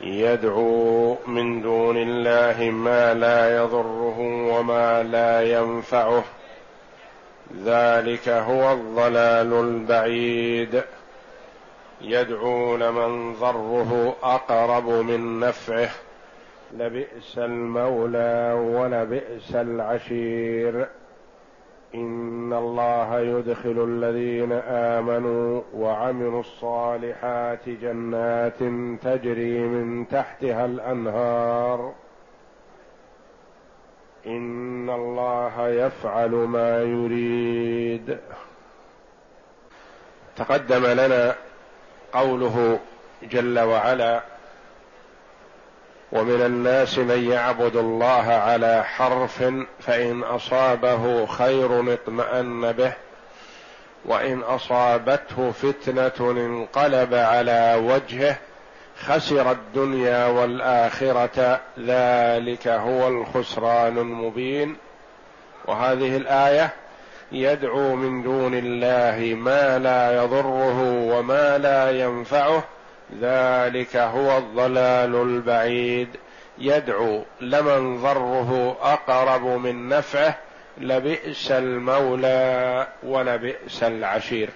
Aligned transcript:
يدعو 0.00 1.16
من 1.26 1.62
دون 1.62 1.96
الله 1.96 2.70
ما 2.70 3.14
لا 3.14 3.56
يضره 3.56 4.18
وما 4.58 5.02
لا 5.02 5.42
ينفعه. 5.42 6.24
ذلك 7.64 8.28
هو 8.28 8.72
الضلال 8.72 9.52
البعيد. 9.52 10.82
يدعو 12.00 12.76
لمن 12.76 13.34
ضره 13.34 14.16
أقرب 14.22 14.88
من 14.88 15.40
نفعه. 15.40 15.90
لبئس 16.72 17.38
المولى 17.38 18.52
ولبئس 18.58 19.54
العشير. 19.54 20.86
إن 21.94 22.52
الله 22.52 23.20
يدخل 23.20 23.84
الذين 23.88 24.52
آمنوا 24.68 25.62
وعملوا 25.74 26.40
الصالحات 26.40 27.68
جنات 27.68 28.58
تجري 29.02 29.58
من 29.58 30.08
تحتها 30.08 30.64
الأنهار. 30.64 31.92
إن 34.26 34.90
الله 34.90 35.68
يفعل 35.68 36.30
ما 36.30 36.82
يريد. 36.82 38.18
تقدم 40.36 40.86
لنا 40.86 41.34
قوله 42.12 42.78
جل 43.22 43.58
وعلا 43.58 44.35
ومن 46.12 46.42
الناس 46.42 46.98
من 46.98 47.30
يعبد 47.30 47.76
الله 47.76 48.32
على 48.32 48.84
حرف 48.84 49.44
فإن 49.80 50.22
أصابه 50.22 51.26
خير 51.26 51.92
اطمأن 51.92 52.72
به 52.72 52.92
وإن 54.04 54.40
أصابته 54.40 55.50
فتنة 55.50 56.30
انقلب 56.30 57.14
على 57.14 57.82
وجهه 57.84 58.36
خسر 59.00 59.50
الدنيا 59.50 60.26
والآخرة 60.26 61.60
ذلك 61.78 62.68
هو 62.68 63.08
الخسران 63.08 63.98
المبين. 63.98 64.76
وهذه 65.64 66.16
الآية 66.16 66.72
يدعو 67.32 67.96
من 67.96 68.22
دون 68.22 68.54
الله 68.54 69.34
ما 69.34 69.78
لا 69.78 70.22
يضره 70.22 70.82
وما 70.82 71.58
لا 71.58 71.90
ينفعه 71.90 72.64
ذلك 73.20 73.96
هو 73.96 74.38
الضلال 74.38 75.14
البعيد. 75.14 76.08
يدعو 76.58 77.24
لمن 77.40 78.02
ضره 78.02 78.78
أقرب 78.80 79.44
من 79.44 79.88
نفعه 79.88 80.38
لبئس 80.78 81.50
المولى 81.50 82.86
ولبئس 83.02 83.82
العشير. 83.82 84.50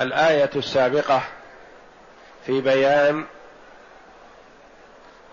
الآية 0.00 0.50
السابقة 0.56 1.22
في 2.46 2.60
بيان 2.60 3.24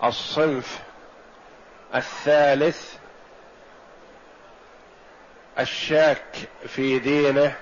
الصنف 0.04 0.78
الثالث 1.94 2.94
الشاك 5.58 6.24
في 6.66 6.98
دينه 6.98 7.56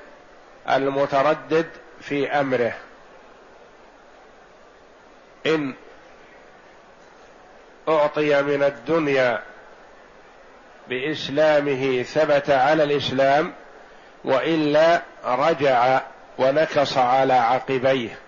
المتردد 0.70 1.66
في 2.00 2.30
أمره. 2.30 2.73
إن 5.46 5.74
أعطي 7.89 8.42
من 8.42 8.62
الدنيا 8.62 9.42
بإسلامه 10.89 12.02
ثبت 12.02 12.51
على 12.51 12.83
الإسلام 12.83 13.52
وإلا 14.24 15.02
رجع 15.24 16.01
ونكص 16.39 16.96
على 16.98 17.33
عقبيه 17.33 18.18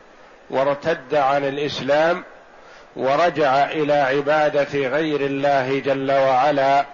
وارتد 0.51 1.15
عن 1.15 1.45
الإسلام 1.45 2.25
ورجع 2.97 3.65
إلى 3.65 3.93
عبادة 3.93 4.89
غير 4.89 5.21
الله 5.21 5.79
جل 5.79 6.13
وعلا 6.13 6.85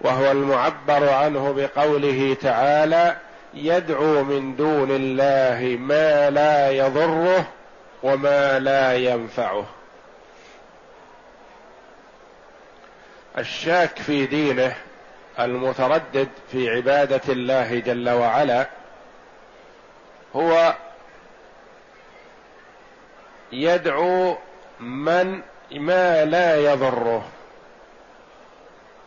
وهو 0.00 0.30
المعبر 0.30 1.08
عنه 1.08 1.52
بقوله 1.52 2.36
تعالى 2.42 3.16
يدعو 3.54 4.24
من 4.24 4.56
دون 4.56 4.90
الله 4.90 5.76
ما 5.80 6.30
لا 6.30 6.70
يضره 6.70 7.48
وما 8.02 8.58
لا 8.58 8.96
ينفعه. 8.96 9.66
الشاك 13.38 13.98
في 13.98 14.26
دينه 14.26 14.74
المتردد 15.40 16.28
في 16.52 16.70
عبادة 16.70 17.20
الله 17.28 17.78
جل 17.78 18.08
وعلا 18.08 18.66
هو 20.36 20.74
يدعو 23.52 24.36
من 24.80 25.42
ما 25.72 26.24
لا 26.24 26.72
يضره. 26.72 27.24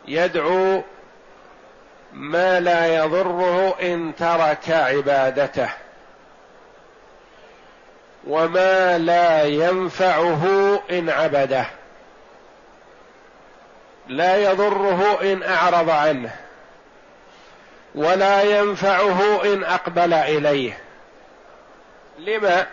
يدعو 0.08 0.82
ما 2.12 2.60
لا 2.60 2.86
يضره 2.86 3.74
إن 3.82 4.12
ترك 4.18 4.70
عبادته 4.70 5.68
وما 8.26 8.98
لا 8.98 9.44
ينفعه 9.44 10.46
إن 10.90 11.10
عبده 11.10 11.66
لا 14.08 14.36
يضره 14.36 15.18
إن 15.22 15.42
أعرض 15.42 15.90
عنه 15.90 16.30
ولا 17.94 18.42
ينفعه 18.42 19.44
إن 19.44 19.64
أقبل 19.64 20.14
إليه. 20.14 20.78
لما؟ 22.18 22.66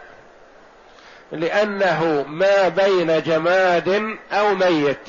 لأنه 1.32 2.26
ما 2.28 2.68
بين 2.68 3.22
جماد 3.22 4.18
أو 4.32 4.56
ميت 4.56 5.08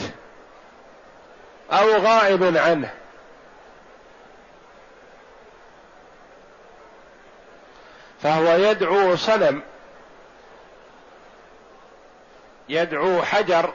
أو 1.73 1.97
غائب 1.97 2.57
عنه. 2.57 2.91
فهو 8.23 8.57
يدعو 8.57 9.17
صنم. 9.17 9.63
يدعو 12.69 13.23
حجر 13.23 13.73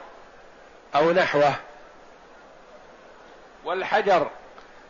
أو 0.94 1.12
نحوه. 1.12 1.54
والحجر 3.64 4.30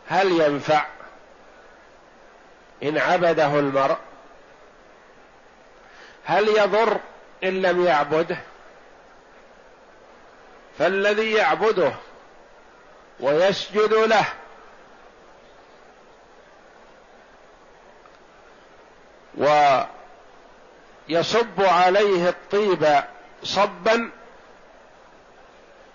هل 0.07 0.41
ينفع؟ 0.41 0.85
إن 2.83 2.97
عبده 2.97 3.59
المرء. 3.59 3.97
هل 6.25 6.47
يضر 6.47 6.99
إن 7.43 7.61
لم 7.61 7.85
يعبده؟ 7.85 8.37
فالذي 10.79 11.31
يعبده 11.31 11.93
ويسجد 13.19 13.93
له 13.93 14.25
ويصب 19.37 19.87
عليه 21.61 22.29
الطيب 22.29 23.03
صبا 23.43 24.11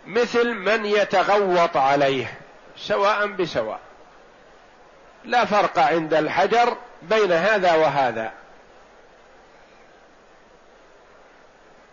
مثل 0.07 0.55
من 0.55 0.87
يتغوط 0.87 1.77
عليه 1.77 2.39
سواء 2.77 3.27
بسواء. 3.27 3.81
لا 5.25 5.45
فرق 5.45 5.79
عند 5.79 6.15
الحجر 6.15 6.77
بين 7.03 7.33
هذا 7.33 7.75
وهذا. 7.75 8.33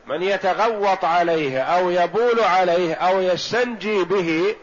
من 0.06 0.24
يتغوط 0.24 1.06
عليه 1.06 1.62
أو 1.62 1.90
يبول 1.90 2.40
عليه 2.40 2.94
أو 2.94 3.22
يستنجي 3.22 4.04
به 4.04 4.56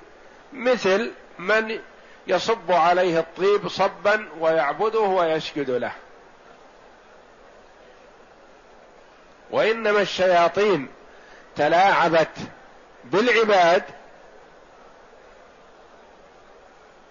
مثل 0.53 1.13
من 1.39 1.81
يصب 2.27 2.73
عليه 2.73 3.19
الطيب 3.19 3.69
صبا 3.69 4.29
ويعبده 4.41 5.01
ويسجد 5.01 5.71
له. 5.71 5.93
وإنما 9.51 10.03
الشياطين 10.03 10.89
تلاعبت 11.57 12.39
بالعباد 13.05 13.83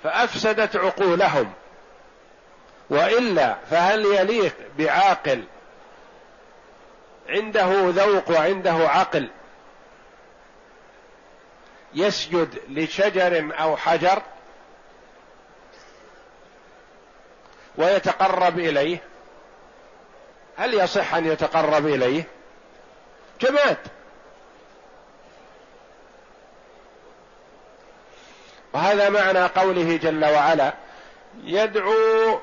فأفسدت 0.03 0.75
عقولهم. 0.75 1.53
وإلا 2.89 3.55
فهل 3.69 4.05
يليق 4.05 4.55
بعاقل 4.77 5.43
عنده 7.29 7.69
ذوق 7.89 8.31
وعنده 8.31 8.89
عقل 8.89 9.29
يسجد 11.93 12.59
لشجر 12.69 13.51
أو 13.59 13.77
حجر 13.77 14.21
ويتقرب 17.77 18.59
إليه؟ 18.59 19.03
هل 20.57 20.73
يصح 20.73 21.13
أن 21.13 21.25
يتقرب 21.25 21.87
إليه؟ 21.87 22.23
جماد. 23.41 23.77
وهذا 28.73 29.09
معنى 29.09 29.45
قوله 29.45 29.97
جل 29.97 30.25
وعلا 30.25 30.73
يدعو 31.43 32.39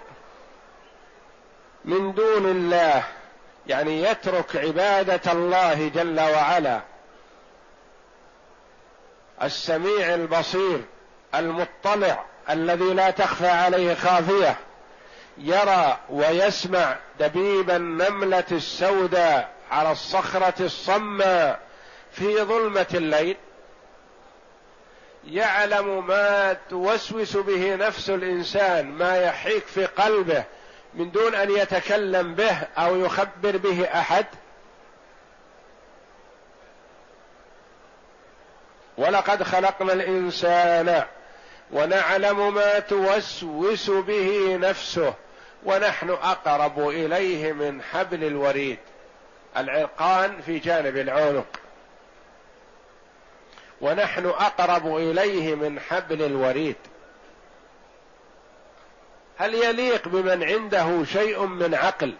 من 1.85 2.15
دون 2.15 2.47
الله 2.47 3.05
يعني 3.67 4.03
يترك 4.03 4.57
عبادة 4.57 5.33
الله 5.33 5.89
جل 5.89 6.21
وعلا. 6.21 6.81
السميع 9.43 10.15
البصير 10.15 10.85
المطلع 11.35 12.25
الذي 12.51 12.95
لا 12.95 13.11
تخفى 13.11 13.49
عليه 13.49 13.95
خافية. 13.95 14.57
يرى 15.39 15.99
ويسمع 16.11 16.97
دبيب 17.21 17.71
النملة 17.71 18.45
السوداء 18.53 19.51
على 19.71 19.93
الصخرة 19.93 20.55
الصماء 20.61 21.61
في 22.13 22.43
ظلمة 22.43 22.87
الليل. 22.95 23.37
يعلم 25.25 26.07
ما 26.07 26.57
توسوس 26.71 27.37
به 27.37 27.75
نفس 27.75 28.11
الإنسان 28.11 28.93
ما 28.93 29.17
يحيك 29.17 29.67
في 29.67 29.87
قلبه 29.87 30.45
من 30.95 31.11
دون 31.11 31.35
أن 31.35 31.51
يتكلم 31.51 32.35
به 32.35 32.59
أو 32.79 32.97
يخبر 32.97 33.57
به 33.57 33.85
أحد. 33.85 34.27
ولقد 38.99 39.43
خلقنا 39.43 39.93
الإنسان 39.93 41.05
ونعلم 41.73 42.55
ما 42.55 42.79
توسوس 42.79 43.91
به 43.91 44.57
نفسه 44.57 45.15
ونحن 45.65 46.11
أقرب 46.11 46.89
إليه 46.89 47.53
من 47.53 47.83
حبل 47.83 48.25
الوريد 48.25 48.79
العرقان 49.57 50.41
في 50.43 50.59
جانب 50.59 50.97
العنق. 50.97 51.47
ونحن 53.81 54.27
أقرب 54.27 54.97
إليه 54.97 55.55
من 55.55 55.81
حبل 55.81 56.23
الوريد. 56.23 56.77
هل 59.39 59.55
يليق 59.55 60.09
بمن 60.09 60.45
عنده 60.45 61.05
شيء 61.05 61.47
من 61.47 61.75
عقل؟ 61.75 62.15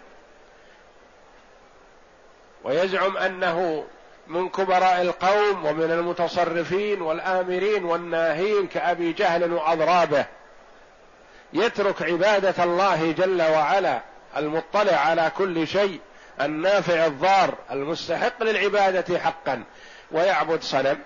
ويزعم 2.63 3.17
أنه 3.17 3.85
من 4.27 4.49
كبراء 4.49 5.01
القوم 5.01 5.65
ومن 5.65 5.91
المتصرفين 5.91 7.01
والآمرين 7.01 7.85
والناهين 7.85 8.67
كأبي 8.67 9.13
جهل 9.13 9.53
وأضرابه. 9.53 10.25
يترك 11.53 12.01
عبادة 12.01 12.63
الله 12.63 13.11
جل 13.11 13.41
وعلا 13.41 14.01
المطلع 14.37 14.95
على 14.95 15.31
كل 15.37 15.67
شيء 15.67 15.99
النافع 16.41 17.05
الضار 17.05 17.55
المستحق 17.71 18.43
للعبادة 18.43 19.19
حقا 19.19 19.63
ويعبد 20.11 20.61
صنم. 20.61 20.99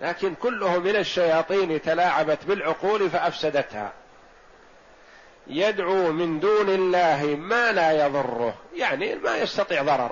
لكن 0.00 0.34
كله 0.34 0.78
من 0.78 0.96
الشياطين 0.96 1.82
تلاعبت 1.82 2.44
بالعقول 2.44 3.10
فأفسدتها. 3.10 3.92
يدعو 5.46 6.12
من 6.12 6.40
دون 6.40 6.68
الله 6.68 7.36
ما 7.38 7.72
لا 7.72 8.06
يضره 8.06 8.54
يعني 8.76 9.14
ما 9.14 9.36
يستطيع 9.36 9.82
ضرر. 9.82 10.10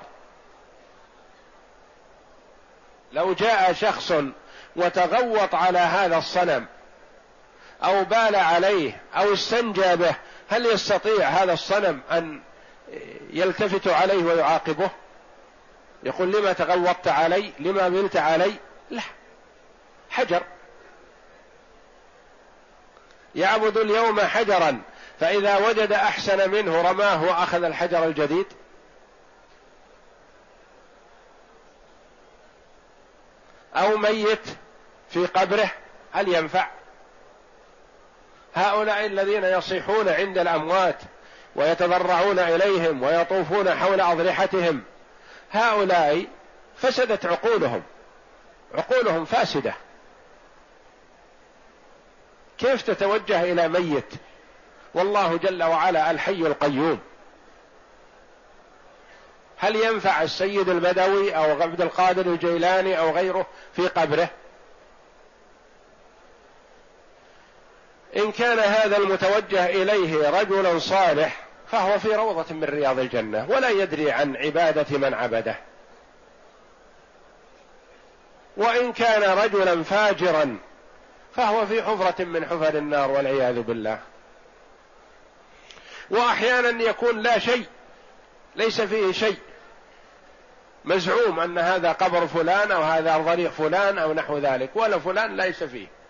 لو 3.13 3.33
جاء 3.33 3.73
شخص 3.73 4.13
وتغوط 4.77 5.55
على 5.55 5.79
هذا 5.79 6.19
الصنم 6.19 6.67
أو 7.85 8.05
بال 8.05 8.37
عليه 8.37 9.01
أو 9.15 9.33
استنجى 9.33 9.97
به 9.97 10.15
هل 10.49 10.67
يستطيع 10.67 11.29
هذا 11.29 11.53
الصنم 11.53 12.01
أن 12.11 12.41
يلتفت 13.31 13.89
عليه 13.89 14.25
ويعاقبه؟ 14.25 14.91
يقول 16.03 16.33
لما 16.33 16.53
تغوطت 16.53 17.09
علي 17.09 17.53
لما 17.59 17.89
بلت 17.89 18.17
علي؟ 18.17 18.55
لا. 18.91 19.03
حجر. 20.11 20.43
يعبد 23.35 23.77
اليوم 23.77 24.21
حجرا 24.21 24.81
فإذا 25.21 25.57
وجد 25.69 25.93
أحسن 25.93 26.51
منه 26.51 26.91
رماه 26.91 27.25
وأخذ 27.25 27.65
الحجر 27.65 28.05
الجديد. 28.05 28.47
أو 33.77 33.97
ميت 33.97 34.47
في 35.11 35.27
قبره 35.27 35.71
هل 36.13 36.29
ينفع؟ 36.29 36.82
هؤلاء 38.55 39.07
الذين 39.07 39.45
يصيحون 39.45 40.09
عند 40.09 40.39
الأموات 40.39 40.99
ويتضرعون 41.57 42.39
إليهم 42.39 43.03
ويطوفون 43.03 43.71
حول 43.71 44.01
أضرحتهم 44.01 44.83
هؤلاء 45.53 46.27
فسدت 46.77 47.27
عقولهم 47.27 47.83
عقولهم 48.75 49.25
فاسدة. 49.25 49.75
كيف 52.59 52.83
تتوجه 52.83 53.43
إلى 53.43 53.69
ميت؟ 53.69 54.15
والله 54.95 55.37
جل 55.37 55.63
وعلا 55.63 56.11
الحي 56.11 56.33
القيوم. 56.33 56.99
هل 59.59 59.77
ينفع 59.77 60.23
السيد 60.23 60.69
البدوي 60.69 61.37
أو 61.37 61.63
عبد 61.63 61.81
القادر 61.81 62.27
الجيلاني 62.27 62.99
أو 62.99 63.11
غيره 63.11 63.47
في 63.77 63.89
قبره؟ 63.89 64.29
إن 68.17 68.33
كان 68.33 68.59
هذا 68.59 68.97
المتوجه 68.97 69.67
إليه 69.67 70.41
رجلا 70.41 70.79
صالح 70.79 71.47
فهو 71.71 71.99
في 71.99 72.15
روضة 72.15 72.55
من 72.55 72.65
رياض 72.65 72.99
الجنة 72.99 73.47
ولا 73.51 73.69
يدري 73.69 74.11
عن 74.11 74.37
عبادة 74.37 74.99
من 74.99 75.15
عبده. 75.15 75.57
وإن 78.57 78.93
كان 78.93 79.39
رجلا 79.39 79.83
فاجرا 79.83 80.59
فهو 81.37 81.67
في 81.67 81.83
حفرة 81.83 82.25
من 82.25 82.45
حفر 82.47 82.79
النار 82.79 83.11
والعياذ 83.11 83.61
بالله. 83.61 83.99
وأحيانا 86.11 86.83
يكون 86.83 87.19
لا 87.21 87.39
شيء 87.39 87.67
ليس 88.57 88.81
فيه 88.81 89.13
شيء. 89.13 89.39
مزعوم 90.85 91.41
أن 91.41 91.59
هذا 91.59 91.93
قبر 91.93 92.27
فلان 92.27 92.73
أو 92.73 92.83
هذا 92.83 93.17
ضريح 93.17 93.53
فلان 93.53 93.99
أو 93.99 94.13
نحو 94.13 94.39
ذلك 94.39 94.71
ولا 94.75 94.99
فلان 94.99 95.37
ليس 95.37 95.65
فيه. 95.65 96.02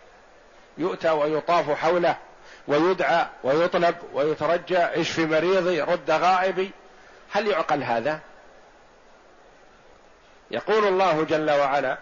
يؤتى 0.78 1.10
ويطاف 1.10 1.70
حوله 1.70 2.16
ويدعى 2.68 3.26
ويطلب 3.44 3.94
ويترجى 4.14 4.78
اشف 4.78 5.18
مريضي 5.18 5.80
رد 5.80 6.10
غائبي. 6.10 6.70
هل 7.32 7.46
يعقل 7.46 7.82
هذا؟ 7.82 8.20
يقول 10.50 10.84
الله 10.84 11.24
جل 11.24 11.50
وعلا 11.50 11.98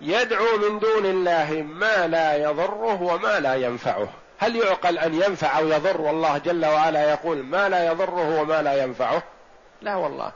يدعو 0.00 0.56
من 0.56 0.78
دون 0.78 1.06
الله 1.06 1.52
ما 1.52 2.06
لا 2.06 2.36
يضره 2.36 3.02
وما 3.02 3.40
لا 3.40 3.54
ينفعه. 3.54 4.08
هل 4.38 4.56
يعقل 4.56 4.98
أن 4.98 5.14
ينفع 5.14 5.58
أو 5.58 5.68
يضر؟ 5.68 6.00
والله 6.00 6.38
جل 6.38 6.66
وعلا 6.66 7.10
يقول 7.10 7.42
ما 7.42 7.68
لا 7.68 7.86
يضره 7.86 8.40
وما 8.40 8.62
لا 8.62 8.82
ينفعه. 8.82 9.22
لا 9.82 9.94
والله. 9.94 10.32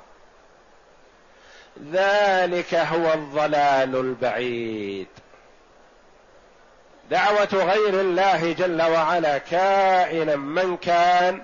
ذلك 1.90 2.74
هو 2.74 3.12
الضلال 3.12 3.96
البعيد. 3.96 5.08
دعوة 7.10 7.48
غير 7.52 8.00
الله 8.00 8.52
جل 8.52 8.82
وعلا. 8.82 9.38
كائنا 9.38 10.36
من 10.36 10.76
كان 10.76 11.42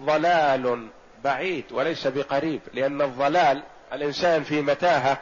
ضلال 0.00 0.88
بعيد 1.24 1.72
وليس 1.72 2.06
بقريب 2.06 2.60
لأن 2.74 3.02
الضلال 3.02 3.62
الإنسان 3.92 4.44
في 4.44 4.60
متاهة 4.62 5.18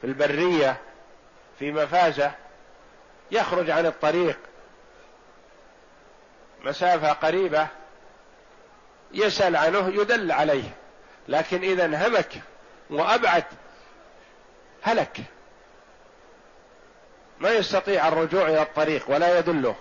في 0.00 0.06
البرية 0.06 0.76
في 1.58 1.72
مفازة 1.72 2.32
يخرج 3.30 3.70
عن 3.70 3.86
الطريق. 3.86 4.38
مسافة 6.64 7.12
قريبة 7.12 7.66
يسأل 9.12 9.56
عنه 9.56 9.88
يدل 9.88 10.32
عليه. 10.32 10.70
لكن 11.28 11.62
إذا 11.62 11.84
انهمك 11.84 12.40
وأبعد 12.90 13.44
هلك. 14.82 15.20
ما 17.40 17.50
يستطيع 17.50 18.08
الرجوع 18.08 18.48
إلى 18.48 18.62
الطريق 18.62 19.10
ولا 19.10 19.38
يدله. 19.38 19.76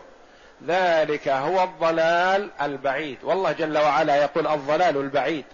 ذلك 0.68 1.28
هو 1.28 1.64
الضلال 1.64 2.50
البعيد. 2.62 3.18
والله 3.24 3.52
جل 3.52 3.78
وعلا 3.78 4.16
يقول 4.16 4.48
الضلال 4.48 4.98
البعيد. 4.98 5.46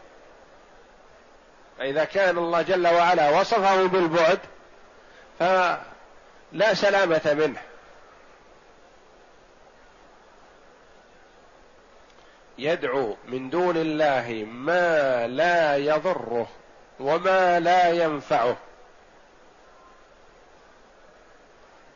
فإذا 1.77 2.03
كان 2.03 2.37
الله 2.37 2.61
جل 2.61 2.87
وعلا 2.87 3.39
وصفه 3.39 3.85
بالبعد 3.87 4.39
فلا 5.39 6.73
سلامة 6.73 7.33
منه. 7.33 7.61
يدعو 12.57 13.15
من 13.27 13.49
دون 13.49 13.77
الله 13.77 14.45
ما 14.51 15.27
لا 15.27 15.77
يضره 15.77 16.47
وما 16.99 17.59
لا 17.59 17.89
ينفعه. 17.89 18.57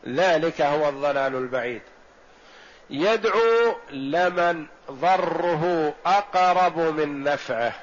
ذلك 0.07 0.61
هو 0.61 0.89
الضلال 0.89 1.35
البعيد. 1.35 1.81
يدعو 2.89 3.75
لمن 3.89 4.65
ضره 4.91 5.93
أقرب 6.05 6.79
من 6.79 7.23
نفعه. 7.23 7.73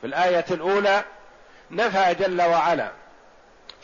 في 0.00 0.06
الآية 0.06 0.44
الأولى 0.50 1.04
نفى 1.70 2.14
جل 2.14 2.42
وعلا. 2.42 2.90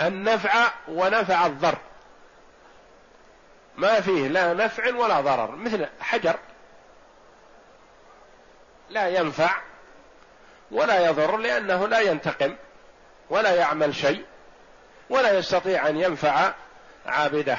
النفع 0.00 0.73
ونفع 0.88 1.47
الضر. 1.47 1.79
ما 3.76 4.00
فيه 4.00 4.29
لا 4.29 4.55
نفع 4.55 4.95
ولا 4.95 5.21
ضرر 5.21 5.57
مثل 5.57 5.87
حجر. 6.00 6.38
لا 8.90 9.09
ينفع 9.09 9.50
ولا 10.71 11.07
يضر 11.07 11.37
لأنه 11.37 11.88
لا 11.88 12.00
ينتقم 12.00 12.57
ولا 13.31 13.55
يعمل 13.55 13.95
شيء. 13.95 14.25
ولا 15.11 15.38
يستطيع 15.38 15.88
أن 15.88 15.97
ينفع 15.97 16.52
عابده. 17.07 17.59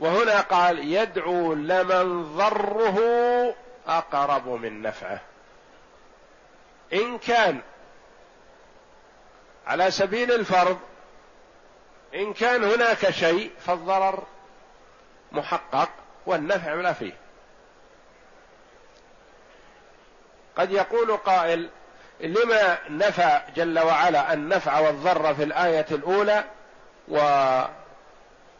وهنا 0.00 0.40
قال 0.40 0.92
يدعو 0.92 1.54
لمن 1.54 2.36
ضره 2.36 2.98
أقرب 3.86 4.48
من 4.48 4.82
نفعه. 4.82 5.20
إن 6.92 7.18
كان 7.18 7.60
على 9.66 9.90
سبيل 9.90 10.32
الفرض 10.32 10.78
إن 12.14 12.32
كان 12.32 12.64
هناك 12.64 13.10
شيء 13.10 13.50
فالضرر 13.60 14.22
محقق 15.32 15.88
والنفع 16.26 16.74
لا 16.74 16.92
فيه. 16.92 17.12
قد 20.56 20.72
يقول 20.72 21.16
قائل 21.16 21.70
لما 22.22 22.78
نفى 22.88 23.40
جل 23.56 23.78
وعلا 23.78 24.32
النفع 24.32 24.78
والضر 24.78 25.34
في 25.34 25.42
الآية 25.42 25.86
الأولى 25.90 26.44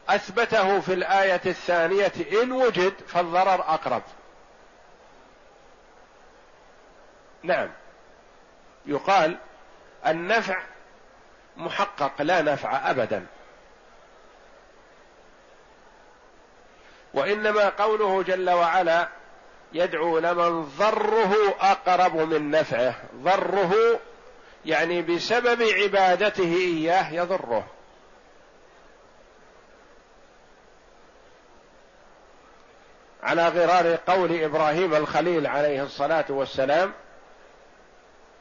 وأثبته 0.09 0.81
في 0.81 0.93
الآية 0.93 1.41
الثانية 1.47 2.13
إن 2.43 2.53
وجد 2.53 2.95
فالضرر 3.09 3.61
أقرب. 3.61 4.03
نعم. 7.43 7.71
يقال 8.87 9.37
النفع 10.07 10.63
محقق 11.57 12.23
لا 12.23 12.43
نفع 12.43 12.91
ابدا. 12.91 13.27
وإنما 17.15 17.69
قوله 17.69 18.23
جل 18.23 18.51
وعلا 18.51 19.09
يدعو 19.75 20.19
لمن 20.19 20.63
ضره 20.63 21.35
أقرب 21.61 22.17
من 22.17 22.51
نفعه. 22.51 22.95
ضره 23.17 23.75
يعني 24.65 25.03
بسبب 25.03 25.63
عبادته 25.63 26.55
إياه 26.57 27.13
يضره. 27.13 27.67
على 33.23 33.49
غرار 33.49 33.99
قول 34.07 34.43
إبراهيم 34.43 34.95
الخليل 34.95 35.47
عليه 35.47 35.83
الصلاة 35.83 36.25
والسلام 36.29 36.93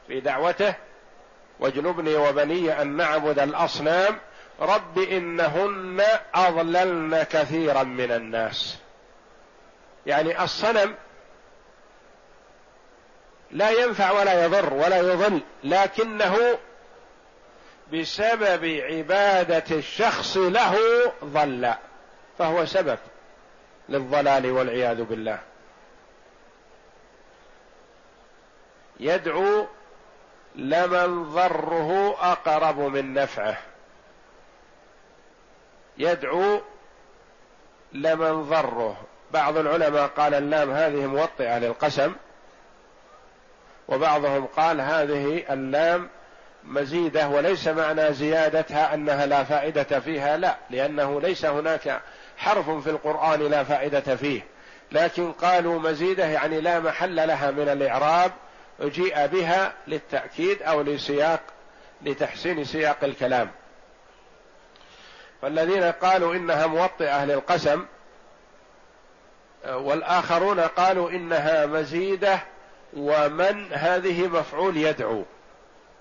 في 0.06 0.20
دعوته 0.20 0.74
واجنبني 1.60 2.16
وبني 2.16 2.82
أن 2.82 2.96
نعبد 2.96 3.38
الأصنام 3.38 4.18
رب 4.60 4.98
إنهن 4.98 6.02
أضللن 6.34 7.22
كثيرا 7.22 7.82
من 7.82 8.12
الناس. 8.12 8.78
يعني 10.06 10.44
الصنم 10.44 10.94
لا 13.52 13.70
ينفع 13.70 14.10
ولا 14.10 14.44
يضر 14.44 14.74
ولا 14.74 14.96
يضل 14.96 15.42
لكنه 15.64 16.58
بسبب 17.92 18.64
عبادة 18.64 19.76
الشخص 19.76 20.36
له 20.36 20.76
ضل 21.24 21.74
فهو 22.38 22.64
سبب 22.64 22.98
للضلال 23.88 24.50
والعياذ 24.50 25.02
بالله. 25.02 25.38
يدعو 29.00 29.66
لمن 30.54 31.24
ضره 31.24 32.16
أقرب 32.32 32.78
من 32.78 33.14
نفعه. 33.14 33.58
يدعو 35.98 36.60
لمن 37.92 38.42
ضره. 38.42 38.96
بعض 39.30 39.56
العلماء 39.56 40.06
قال 40.06 40.34
اللام 40.34 40.70
هذه 40.70 41.06
موطئة 41.06 41.58
للقسم 41.58 42.14
وبعضهم 43.88 44.46
قال 44.46 44.80
هذه 44.80 45.44
اللام 45.50 46.08
مزيدة 46.64 47.28
وليس 47.28 47.68
معنى 47.68 48.12
زيادتها 48.12 48.94
أنها 48.94 49.26
لا 49.26 49.44
فائدة 49.44 50.00
فيها 50.00 50.36
لا 50.36 50.56
لأنه 50.70 51.20
ليس 51.20 51.44
هناك 51.44 52.00
حرف 52.36 52.70
في 52.70 52.90
القرآن 52.90 53.40
لا 53.40 53.64
فائدة 53.64 54.16
فيه. 54.16 54.42
لكن 54.92 55.32
قالوا 55.32 55.78
مزيدة 55.78 56.24
يعني 56.24 56.60
لا 56.60 56.80
محل 56.80 57.16
لها 57.16 57.50
من 57.50 57.68
الإعراب 57.68 58.32
جيء 58.80 59.26
بها 59.26 59.72
للتأكيد 59.86 60.62
أو 60.62 60.82
لسياق 60.82 61.40
لتحسين 62.02 62.64
سياق 62.64 62.96
الكلام. 63.02 63.50
فالذين 65.42 65.82
قالوا 65.82 66.34
إنها 66.34 66.66
موطئة 66.66 67.24
للقسم 67.24 67.86
والآخرون 69.68 70.60
قالوا 70.60 71.10
إنها 71.10 71.66
مزيدة 71.66 72.38
ومن 72.96 73.72
هذه 73.72 74.28
مفعول 74.28 74.76
يدعو. 74.76 75.24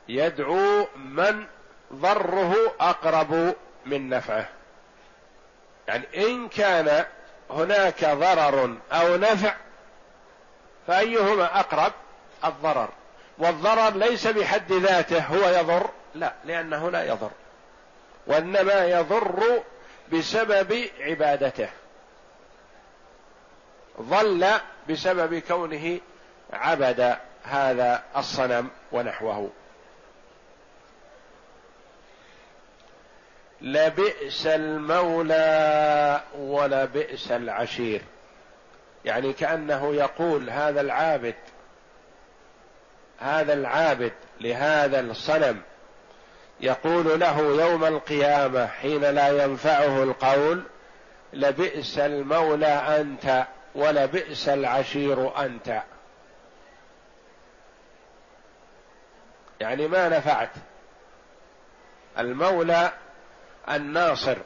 يدعو 0.10 0.88
من 0.96 1.46
ضره 1.94 2.56
أقرب 2.80 3.56
من 3.86 4.10
نفعه. 4.10 4.50
يعني 5.88 6.28
إن 6.28 6.48
كان 6.48 7.06
هناك 7.50 8.06
ضرر 8.06 8.78
أو 8.92 9.18
نفع 9.18 9.56
فأيهما 10.88 11.60
أقرب؟ 11.60 11.94
الضرر. 12.46 12.90
والضرر 13.38 13.94
ليس 13.94 14.28
بحد 14.28 14.72
ذاته 14.72 15.20
هو 15.20 15.50
يضر؟ 15.50 15.90
لا 16.16 16.34
لأنه 16.46 16.92
لا 16.92 17.04
يضر. 17.04 17.32
وإنما 18.28 18.86
يضر 18.86 19.64
بسبب 20.14 20.90
عبادته. 21.00 21.70
ضل 24.02 24.48
بسبب 24.90 25.40
كونه 25.40 26.00
عبد 26.54 27.16
هذا 27.44 28.04
الصنم 28.18 28.70
ونحوه. 28.92 29.50
لبئس 33.62 34.48
المولى 34.48 36.22
ولبئس 36.38 37.32
العشير. 37.32 38.02
يعني 39.06 39.34
كأنه 39.34 39.96
يقول 39.96 40.50
هذا 40.50 40.82
العابد 40.82 41.36
هذا 43.20 43.54
العابد 43.54 44.12
لهذا 44.42 45.00
الصنم 45.00 45.62
يقول 46.60 47.20
له 47.20 47.40
يوم 47.40 47.86
القيامة 47.86 48.68
حين 48.68 49.02
لا 49.02 49.44
ينفعه 49.44 50.04
القول 50.04 50.64
لبئس 51.34 52.00
المولى 52.00 52.66
أنت 52.68 53.46
ولبئس 53.76 54.50
العشير 54.50 55.46
أنت. 55.46 55.82
يعني 59.62 59.88
ما 59.88 60.10
نفعت. 60.10 60.50
المولى 62.18 62.92
الناصر 63.70 64.38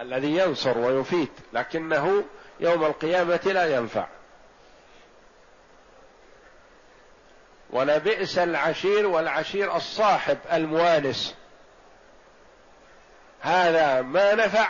الذي 0.00 0.36
ينصر 0.36 0.78
ويفيد 0.78 1.28
لكنه 1.52 2.24
يوم 2.60 2.84
القيامة 2.84 3.40
لا 3.44 3.76
ينفع. 3.76 4.06
ولبئس 7.70 8.38
العشير 8.38 9.06
والعشير 9.06 9.76
الصاحب 9.76 10.38
الموانس. 10.52 11.34
هذا 13.40 14.02
ما 14.02 14.34
نفع 14.34 14.68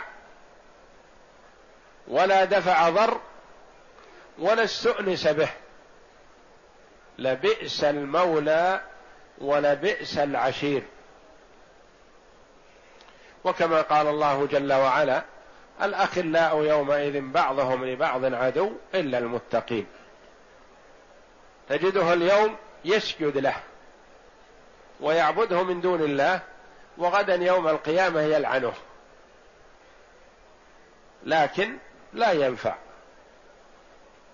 ولا 2.07 2.45
دفع 2.45 2.89
ضر 2.89 3.19
ولا 4.39 4.63
استؤنس 4.63 5.27
به. 5.27 5.49
لبئس 7.17 7.83
المولى 7.83 8.90
ولبئس 9.37 10.17
العشير. 10.17 10.83
وكما 13.43 13.81
قال 13.81 14.07
الله 14.07 14.45
جل 14.45 14.73
وعلا 14.73 15.23
الأخلاء 15.81 16.63
يومئذ 16.63 17.21
بعضهم 17.21 17.85
لبعض 17.85 18.33
عدو 18.33 18.71
إلا 18.95 19.17
المتقين. 19.17 19.85
تجده 21.69 22.13
اليوم 22.13 22.55
يسجد 22.85 23.37
له 23.37 23.55
ويعبده 24.99 25.63
من 25.63 25.81
دون 25.81 26.01
الله 26.01 26.39
وغدا 26.97 27.35
يوم 27.35 27.67
القيامة 27.67 28.21
يلعنه. 28.21 28.73
لكن 31.23 31.77
لا 32.13 32.31
ينفع. 32.31 32.75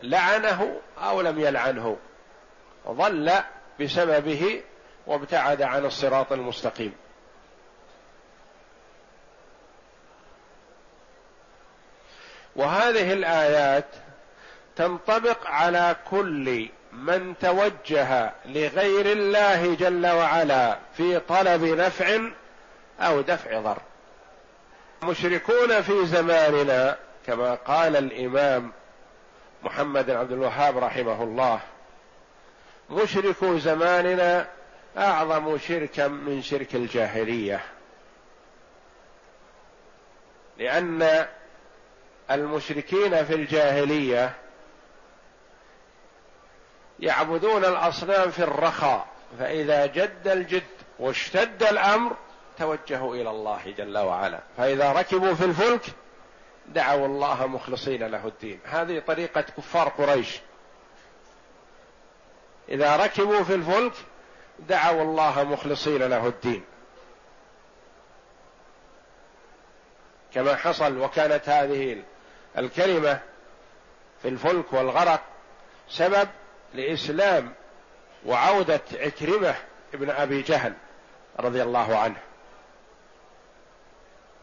لعنه 0.04 0.82
أو 0.98 1.22
لم 1.22 1.40
يلعنه. 1.40 1.98
ضل 2.88 3.32
بسببه 3.80 4.62
وابتعد 5.08 5.62
عن 5.62 5.86
الصراط 5.86 6.32
المستقيم. 6.32 6.94
وهذه 12.56 13.14
الآيات 13.14 13.86
تنطبق 14.76 15.48
على 15.48 15.96
كل 16.10 16.70
من 16.94 17.38
توجه 17.38 18.34
لغير 18.46 19.12
الله 19.12 19.76
جل 19.76 20.08
وعلا 20.08 20.78
في 20.98 21.20
طلب 21.20 21.64
نفع 21.64 22.20
أو 23.00 23.22
دفع 23.22 23.60
ضر. 23.60 23.78
مشركون 25.04 25.82
في 25.82 26.06
زماننا 26.06 26.98
كما 27.26 27.56
قال 27.56 27.96
الإمام 27.96 28.72
محمد 29.64 30.06
بن 30.06 30.16
عبد 30.16 30.32
الوهاب 30.32 30.78
رحمه 30.78 31.24
الله 31.24 31.60
مشركو 32.90 33.58
زماننا 33.58 34.48
أعظم 34.98 35.58
شركا 35.58 36.08
من 36.08 36.42
شرك 36.42 36.76
الجاهلية 36.76 37.64
لأن 40.58 41.28
المشركين 42.32 43.26
في 43.26 43.34
الجاهلية 43.34 44.34
يعبدون 47.00 47.66
الأصنام 47.66 48.32
في 48.32 48.44
الرخاء 48.44 49.08
فإذا 49.40 49.86
جد 49.86 50.28
الجد 50.28 50.64
واشتد 51.00 51.64
الأمر 51.64 52.16
توجهوا 52.58 53.16
إلى 53.16 53.30
الله 53.30 53.74
جل 53.78 53.98
وعلا 53.98 54.40
فإذا 54.58 54.92
ركبوا 54.92 55.34
في 55.34 55.46
الفلك 55.46 55.82
دعوا 56.68 57.06
الله 57.06 57.48
مخلصين 57.48 58.04
له 58.04 58.28
الدين. 58.28 58.60
هذه 58.66 59.00
طريقة 59.08 59.42
كفار 59.42 59.90
قريش. 59.90 60.40
إذا 62.70 62.96
ركبوا 62.96 63.44
في 63.44 63.56
الفلك 63.56 63.94
دعوا 64.60 65.02
الله 65.02 65.44
مخلصين 65.44 66.04
له 66.04 66.28
الدين. 66.28 66.64
كما 70.34 70.56
حصل 70.56 70.98
وكانت 70.98 71.50
هذه 71.50 72.04
الكلمة 72.58 73.20
في 74.22 74.28
الفلك 74.28 74.74
والغرق 74.74 75.22
سبب 75.90 76.30
لإسلام 76.74 77.54
وعودة 78.26 78.82
عكرمة 78.94 79.56
ابن 79.94 80.10
أبي 80.10 80.42
جهل 80.42 80.74
رضي 81.40 81.64
الله 81.64 81.98
عنه. 81.98 82.18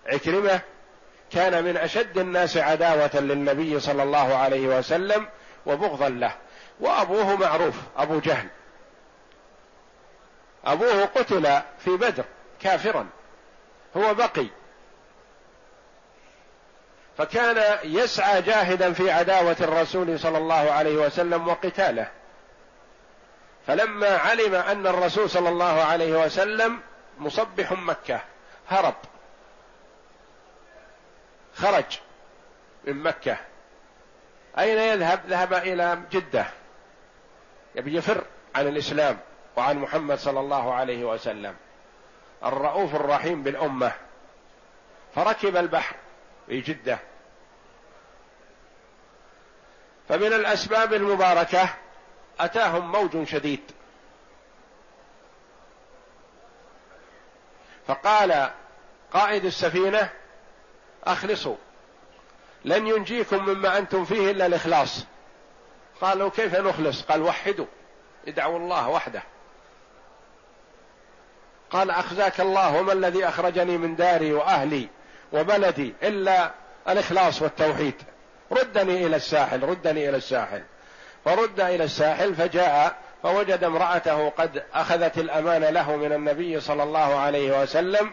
عكرمة 0.06 0.60
كان 1.32 1.64
من 1.64 1.76
أشد 1.76 2.18
الناس 2.18 2.56
عداوة 2.56 3.10
للنبي 3.14 3.80
صلى 3.80 4.02
الله 4.02 4.36
عليه 4.36 4.78
وسلم 4.78 5.28
وبغضا 5.66 6.08
له 6.08 6.34
وأبوه 6.80 7.36
معروف 7.36 7.74
أبو 7.96 8.18
جهل. 8.18 8.48
أبوه 10.66 11.04
قتل 11.04 11.62
في 11.78 11.90
بدر 11.90 12.24
كافرا. 12.60 13.06
هو 13.96 14.14
بقي. 14.14 14.46
فكان 17.18 17.78
يسعى 17.84 18.42
جاهدا 18.42 18.92
في 18.92 19.10
عداوة 19.10 19.56
الرسول 19.60 20.20
صلى 20.20 20.38
الله 20.38 20.72
عليه 20.72 20.96
وسلم 20.96 21.48
وقتاله. 21.48 22.10
فلما 23.66 24.16
علم 24.16 24.54
أن 24.54 24.86
الرسول 24.86 25.30
صلى 25.30 25.48
الله 25.48 25.82
عليه 25.82 26.24
وسلم 26.24 26.80
مصبح 27.18 27.72
مكة 27.72 28.20
هرب. 28.68 28.94
خرج 31.54 32.00
من 32.84 33.02
مكة. 33.02 33.36
أين 34.58 34.78
يذهب؟ 34.78 35.20
ذهب 35.28 35.54
إلى 35.54 36.02
جدة. 36.12 36.46
يبي 37.74 37.96
يفر 37.96 38.24
عن 38.54 38.68
الإسلام. 38.68 39.18
وعن 39.56 39.78
محمد 39.78 40.18
صلى 40.18 40.40
الله 40.40 40.74
عليه 40.74 41.04
وسلم. 41.04 41.56
الرؤوف 42.44 42.94
الرحيم 42.94 43.42
بالأمة. 43.42 43.92
فركب 45.14 45.56
البحر 45.56 45.96
في 46.46 46.60
جدة. 46.60 46.98
فمن 50.08 50.32
الأسباب 50.32 50.94
المباركة 50.94 51.74
أتاهم 52.40 52.92
موج 52.92 53.24
شديد. 53.24 53.60
فقال 57.86 58.50
قائد 59.12 59.44
السفينة 59.44 60.10
أخلصوا. 61.04 61.56
لن 62.64 62.86
ينجيكم 62.86 63.44
مما 63.44 63.78
أنتم 63.78 64.04
فيه 64.04 64.30
إلا 64.30 64.46
الإخلاص. 64.46 65.04
قالوا 66.00 66.30
كيف 66.30 66.54
نخلص؟ 66.54 67.02
قال 67.02 67.22
وحدوا. 67.22 67.66
ادعوا 68.28 68.58
الله 68.58 68.88
وحده. 68.88 69.22
قال 71.74 71.90
أخزاك 71.90 72.40
الله 72.40 72.80
وما 72.80 72.92
الذي 72.92 73.28
أخرجني 73.28 73.78
من 73.78 73.96
داري 73.96 74.32
وأهلي 74.32 74.88
وبلدي 75.32 75.94
إلا 76.02 76.50
الإخلاص 76.88 77.42
والتوحيد. 77.42 77.94
ردني 78.52 79.06
إلى 79.06 79.16
الساحل 79.16 79.62
ردني 79.62 80.08
إلى 80.08 80.16
الساحل. 80.16 80.62
فرد 81.24 81.60
إلى 81.60 81.84
الساحل 81.84 82.34
فجاء 82.34 82.96
فوجد 83.22 83.64
امرأته 83.64 84.28
قد 84.28 84.62
أخذت 84.74 85.18
الأمان 85.18 85.64
له 85.64 85.96
من 85.96 86.12
النبي 86.12 86.60
صلى 86.60 86.82
الله 86.82 87.16
عليه 87.16 87.62
وسلم 87.62 88.12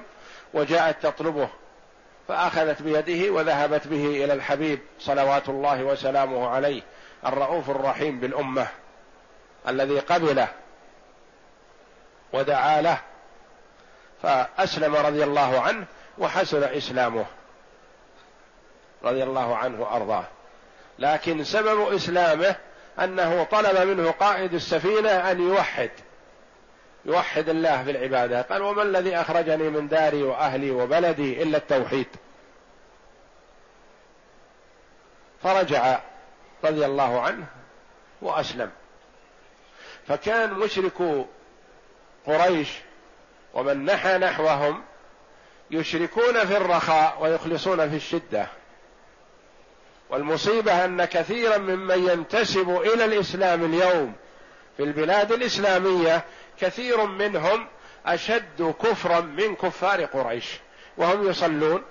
وجاءت 0.54 1.04
تطلبه. 1.04 1.50
فأخذت 2.28 2.82
بيده 2.82 3.34
وذهبت 3.34 3.88
به 3.88 4.06
إلى 4.06 4.34
الحبيب 4.34 4.80
صلوات 5.00 5.50
الله 5.50 5.84
وسلامه 5.84 6.50
عليه 6.50 6.82
الرؤوف 7.26 7.70
الرحيم 7.70 8.20
بالأمة 8.20 8.68
الذي 9.68 10.00
قبله 10.00 10.48
ودعا 12.34 12.82
له. 12.82 13.11
فأسلم 14.22 14.96
رضي 14.96 15.24
الله 15.24 15.62
عنه 15.62 15.86
وحسن 16.18 16.64
إسلامه 16.64 17.26
رضي 19.04 19.24
الله 19.24 19.58
عنه 19.58 19.82
وأرضاه. 19.82 20.26
لكن 21.00 21.44
سبب 21.44 21.94
إسلامه 21.94 22.56
أنه 23.00 23.44
طلب 23.44 23.88
منه 23.88 24.12
قائد 24.12 24.54
السفينة 24.54 25.10
أن 25.10 25.42
يوحد 25.42 25.90
يوحد 27.06 27.50
الله 27.50 27.84
في 27.84 27.92
العبادة. 27.92 28.42
قال 28.42 28.62
وما 28.62 28.84
الذي 28.84 29.16
أخرجني 29.16 29.70
من 29.70 29.88
داري 29.88 30.24
وأهلي 30.24 30.72
وبلدي 30.72 31.44
إلا 31.44 31.58
التوحيد؟ 31.58 32.08
فرجع 35.44 36.00
رضي 36.64 36.86
الله 36.86 37.22
عنه 37.22 37.46
وأسلم. 38.22 38.72
فكان 40.08 40.54
مشركو 40.54 41.26
قريش 42.26 42.70
ومن 43.54 43.86
نحى 43.86 44.18
نحوهم 44.18 44.84
يشركون 45.72 46.46
في 46.46 46.58
الرخاء 46.58 47.18
ويخلصون 47.22 47.90
في 47.90 47.96
الشدة. 47.96 48.48
والمصيبة 50.10 50.86
أن 50.86 51.06
كثيرا 51.06 51.58
ممن 51.58 52.10
ينتسب 52.10 52.70
إلى 52.70 53.06
الإسلام 53.06 53.66
اليوم 53.66 54.14
في 54.78 54.84
البلاد 54.84 55.32
الإسلامية 55.32 56.24
كثير 56.60 57.06
منهم 57.06 57.68
أشد 58.06 58.76
كفرا 58.84 59.20
من 59.20 59.56
كفار 59.56 60.06
قريش. 60.06 60.60
وهم 60.98 61.30
يصلون 61.30 61.84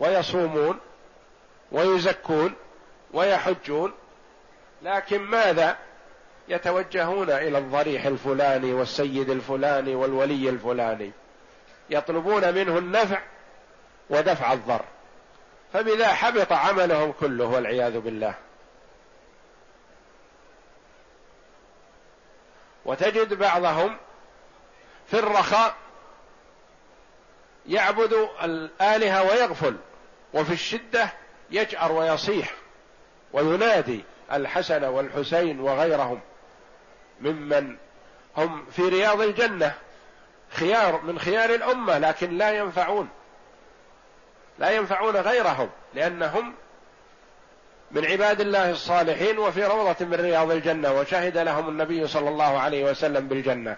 ويصومون 0.00 0.78
ويزكون 1.72 2.54
ويحجون. 3.12 3.92
لكن 4.82 5.18
ماذا؟ 5.18 5.76
يتوجهون 6.48 7.30
إلى 7.30 7.58
الضريح 7.58 8.06
الفلاني 8.06 8.72
والسيد 8.72 9.30
الفلاني 9.30 9.94
والولي 9.94 10.48
الفلاني. 10.48 11.12
يطلبون 11.90 12.54
منه 12.54 12.78
النفع 12.78 13.22
ودفع 14.10 14.52
الضر. 14.52 14.84
فبذا 15.72 16.08
حبط 16.08 16.52
عملهم 16.52 17.12
كله 17.12 17.44
والعياذ 17.44 18.00
بالله. 18.00 18.34
وتجد 22.84 23.34
بعضهم 23.34 23.96
في 25.06 25.18
الرخاء 25.18 25.74
يعبد 27.66 28.28
الآلهة 28.42 29.22
ويغفل 29.22 29.76
وفي 30.34 30.52
الشدة 30.52 31.12
يجأر 31.50 31.92
ويصيح 31.92 32.54
وينادي 33.32 34.04
الحسن 34.32 34.84
والحسين 34.84 35.60
وغيرهم. 35.60 36.20
ممن 37.22 37.76
هم 38.36 38.64
في 38.70 38.88
رياض 38.88 39.20
الجنة 39.20 39.74
خيار 40.50 41.00
من 41.00 41.18
خيار 41.18 41.50
الأمة 41.50 41.98
لكن 41.98 42.38
لا 42.38 42.52
ينفعون 42.52 43.08
لا 44.58 44.70
ينفعون 44.70 45.16
غيرهم 45.16 45.70
لأنهم 45.94 46.54
من 47.90 48.04
عباد 48.04 48.40
الله 48.40 48.70
الصالحين 48.70 49.38
وفي 49.38 49.64
روضة 49.64 50.04
من 50.06 50.14
رياض 50.14 50.50
الجنة 50.50 50.92
وشهد 50.92 51.38
لهم 51.38 51.68
النبي 51.68 52.06
صلى 52.06 52.28
الله 52.28 52.58
عليه 52.58 52.84
وسلم 52.84 53.28
بالجنة 53.28 53.76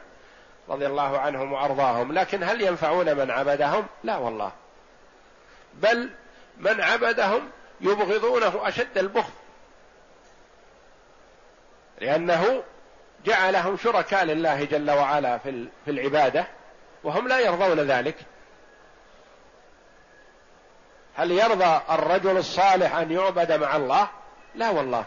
رضي 0.69 0.87
الله 0.87 1.19
عنهم 1.19 1.53
وأرضاهم. 1.53 2.13
لكن 2.13 2.43
هل 2.43 2.63
ينفعون 2.63 3.17
من 3.17 3.31
عبدهم؟ 3.31 3.87
لا 4.05 4.17
والله. 4.17 4.53
بل 5.75 6.11
من 6.59 6.81
عبدهم 6.81 7.51
يبغضونه 7.81 8.69
أشد 8.69 8.99
البغض 8.99 9.33
لأنه 12.01 12.63
جعلهم 13.25 13.77
شركاء 13.77 14.25
لله 14.25 14.65
جل 14.65 14.91
وعلا 14.91 15.39
في 15.39 15.69
العبادة 15.89 16.47
وهم 17.05 17.29
لا 17.29 17.39
يرضون 17.39 17.81
ذلك. 17.81 18.17
هل 21.15 21.31
يرضى 21.31 21.81
الرجل 21.91 22.37
الصالح 22.37 22.95
أن 22.97 23.13
يعبد 23.13 23.53
مع 23.53 23.77
الله؟ 23.77 24.09
لا 24.55 24.71
والله. 24.71 25.05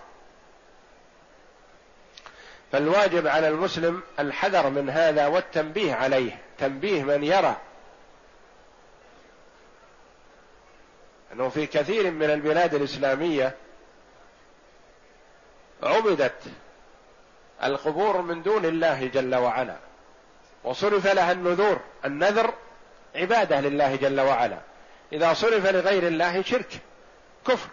فالواجب 2.72 3.28
على 3.28 3.48
المسلم 3.48 4.04
الحذر 4.20 4.70
من 4.70 4.90
هذا 4.90 5.28
والتنبيه 5.28 5.94
عليه 5.94 6.42
تنبيه 6.58 7.04
من 7.04 7.24
يرى. 7.24 7.58
أنه 11.34 11.50
في 11.50 11.66
كثير 11.68 12.12
من 12.12 12.30
البلاد 12.30 12.74
الإسلامية 12.74 13.56
عبدت 15.84 16.34
القبور 17.64 18.22
من 18.22 18.44
دون 18.44 18.66
الله 18.66 19.08
جل 19.08 19.36
وعلا. 19.36 19.78
وصرف 20.64 21.08
لها 21.08 21.32
النذور 21.32 21.80
النذر 22.06 22.54
عبادة 23.16 23.62
لله 23.62 23.96
جل 23.96 24.22
وعلا. 24.22 24.58
إذا 25.14 25.34
صرف 25.34 25.66
لغير 25.66 26.08
الله 26.08 26.42
شرك 26.42 26.80
كفر. 27.48 27.70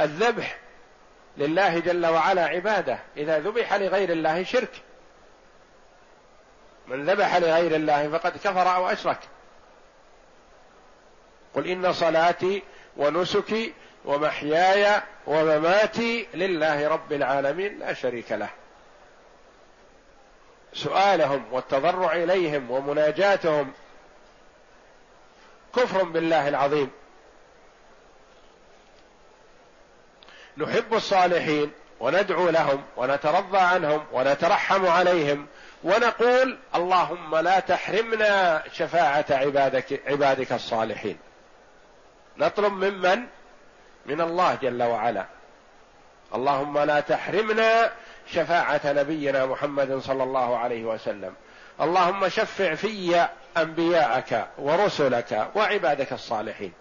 الذبح 0.00 0.58
لله 1.36 1.78
جل 1.78 2.06
وعلا 2.06 2.44
عبادة. 2.44 2.98
إذا 3.16 3.38
ذبح 3.38 3.74
لغير 3.74 4.12
الله 4.12 4.44
شرك. 4.44 4.82
من 6.86 7.10
ذبح 7.10 7.36
لغير 7.36 7.76
الله 7.76 8.08
فقد 8.08 8.32
كفر 8.36 8.74
أو 8.74 8.88
أشرك. 8.88 9.18
قل 11.54 11.66
إن 11.66 11.92
صلاتي 11.92 12.62
ونسكي 12.96 13.74
ومحياي 14.04 15.02
ومماتي 15.26 16.26
لله 16.34 16.88
رب 16.88 17.12
العالمين 17.12 17.78
لا 17.78 17.92
شريك 17.92 18.32
له. 18.32 18.48
سؤالهم 20.74 21.44
والتضرع 21.52 22.12
إليهم 22.12 22.70
ومناجاتهم 22.70 23.72
كفر 25.76 26.02
بالله 26.02 26.48
العظيم. 26.48 26.90
نحب 30.56 30.94
الصالحين 30.94 31.72
وندعو 32.00 32.48
لهم 32.48 32.82
ونترضى 32.96 33.58
عنهم 33.58 34.04
ونترحم 34.12 34.86
عليهم 34.86 35.46
ونقول 35.84 36.58
اللهم 36.74 37.36
لا 37.36 37.60
تحرمنا 37.60 38.62
شفاعة 38.72 39.24
عبادك 39.30 40.00
عبادك 40.06 40.52
الصالحين. 40.52 41.18
نطلب 42.38 42.72
ممن؟ 42.72 43.26
من 44.06 44.20
الله 44.20 44.54
جل 44.54 44.82
وعلا. 44.82 45.26
اللهم 46.34 46.78
لا 46.78 47.00
تحرمنا 47.00 47.92
شفاعة 48.32 48.80
نبينا 48.84 49.46
محمد 49.46 49.98
صلى 49.98 50.22
الله 50.22 50.58
عليه 50.58 50.84
وسلم. 50.84 51.34
اللهم 51.80 52.28
شفع 52.28 52.74
في 52.74 53.28
أنبياءك 53.56 54.48
ورسلك 54.58 55.48
وعبادك 55.54 56.12
الصالحين. 56.12 56.72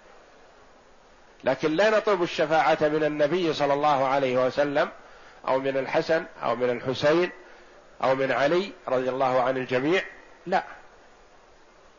لكن 1.43 1.71
لا 1.71 1.89
نطلب 1.89 2.23
الشفاعة 2.23 2.77
من 2.81 3.03
النبي 3.03 3.53
صلى 3.53 3.73
الله 3.73 4.07
عليه 4.07 4.45
وسلم 4.45 4.89
أو 5.47 5.59
من 5.59 5.77
الحسن 5.77 6.25
أو 6.43 6.55
من 6.55 6.69
الحسين 6.69 7.31
أو 8.03 8.15
من 8.15 8.31
علي 8.31 8.71
رضي 8.87 9.09
الله 9.09 9.41
عن 9.41 9.57
الجميع. 9.57 10.01
لا. 10.47 10.63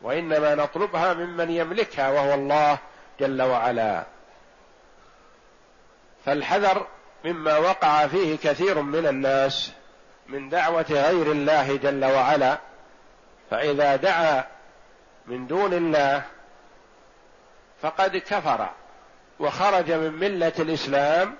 وإنما 0.01 0.55
نطلبها 0.55 1.13
ممن 1.13 1.51
يملكها 1.51 2.09
وهو 2.09 2.33
الله 2.33 2.77
جل 3.19 3.41
وعلا. 3.41 4.03
فالحذر 6.25 6.87
مما 7.25 7.57
وقع 7.57 8.07
فيه 8.07 8.37
كثير 8.37 8.81
من 8.81 9.07
الناس 9.07 9.71
من 10.27 10.49
دعوة 10.49 10.85
غير 10.89 11.31
الله 11.31 11.75
جل 11.77 12.05
وعلا 12.05 12.57
فإذا 13.51 13.95
دعا 13.95 14.43
من 15.27 15.47
دون 15.47 15.73
الله 15.73 16.23
فقد 17.81 18.17
كفر 18.17 18.69
وخرج 19.39 19.91
من 19.91 20.11
ملة 20.13 20.53
الإسلام 20.59 21.35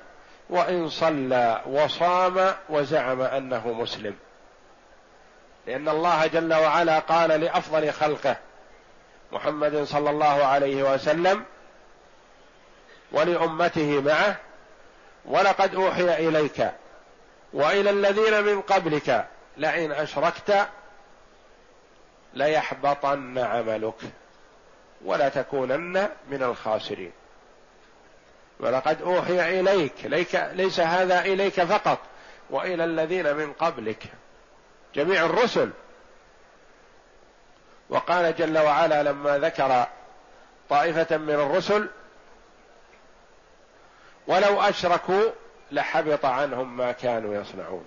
وإن 0.50 0.90
صلى 0.90 1.62
وصام 1.66 2.54
وزعم 2.70 3.22
أنه 3.22 3.74
مسلم. 3.74 4.16
لأن 5.68 5.90
الله 5.90 6.28
جل 6.28 6.54
وعلا 6.54 7.00
قال 7.00 7.30
لأفضل 7.30 7.92
خلقه 7.92 8.36
محمد 9.32 9.84
صلى 9.84 10.10
الله 10.10 10.46
عليه 10.46 10.94
وسلم 10.94 11.44
ولأمته 13.12 14.02
معه 14.02 14.36
ولقد 15.26 15.76
أوحي 15.76 16.28
إليك 16.28 16.72
وإلى 17.54 17.90
الذين 17.90 18.44
من 18.44 18.62
قبلك 18.62 19.28
لئن 19.58 19.92
أشركت 19.92 20.68
ليحبطن 22.34 23.38
عملك 23.38 23.96
ولا 25.06 25.30
تكونن 25.30 26.10
من 26.30 26.44
الخاسرين. 26.44 27.12
ولقد 28.60 29.02
أوحي 29.02 29.60
إليك 29.60 29.94
ليس 30.54 30.80
هذا 30.80 31.20
إليك 31.20 31.64
فقط 31.64 32.00
وإلى 32.50 32.84
الذين 32.84 33.36
من 33.36 33.54
قبلك 33.54 34.04
جميع 34.96 35.26
الرسل. 35.26 35.72
وقال 37.90 38.36
جل 38.36 38.58
وعلا 38.58 39.04
لما 39.04 39.38
ذكر 39.38 39.86
طائفة 40.70 41.18
من 41.18 41.34
الرسل 41.34 41.90
ولو 44.32 44.62
أشركوا 44.62 45.24
لحبط 45.72 46.26
عنهم 46.26 46.78
ما 46.78 46.92
كانوا 46.92 47.36
يصنعون. 47.36 47.86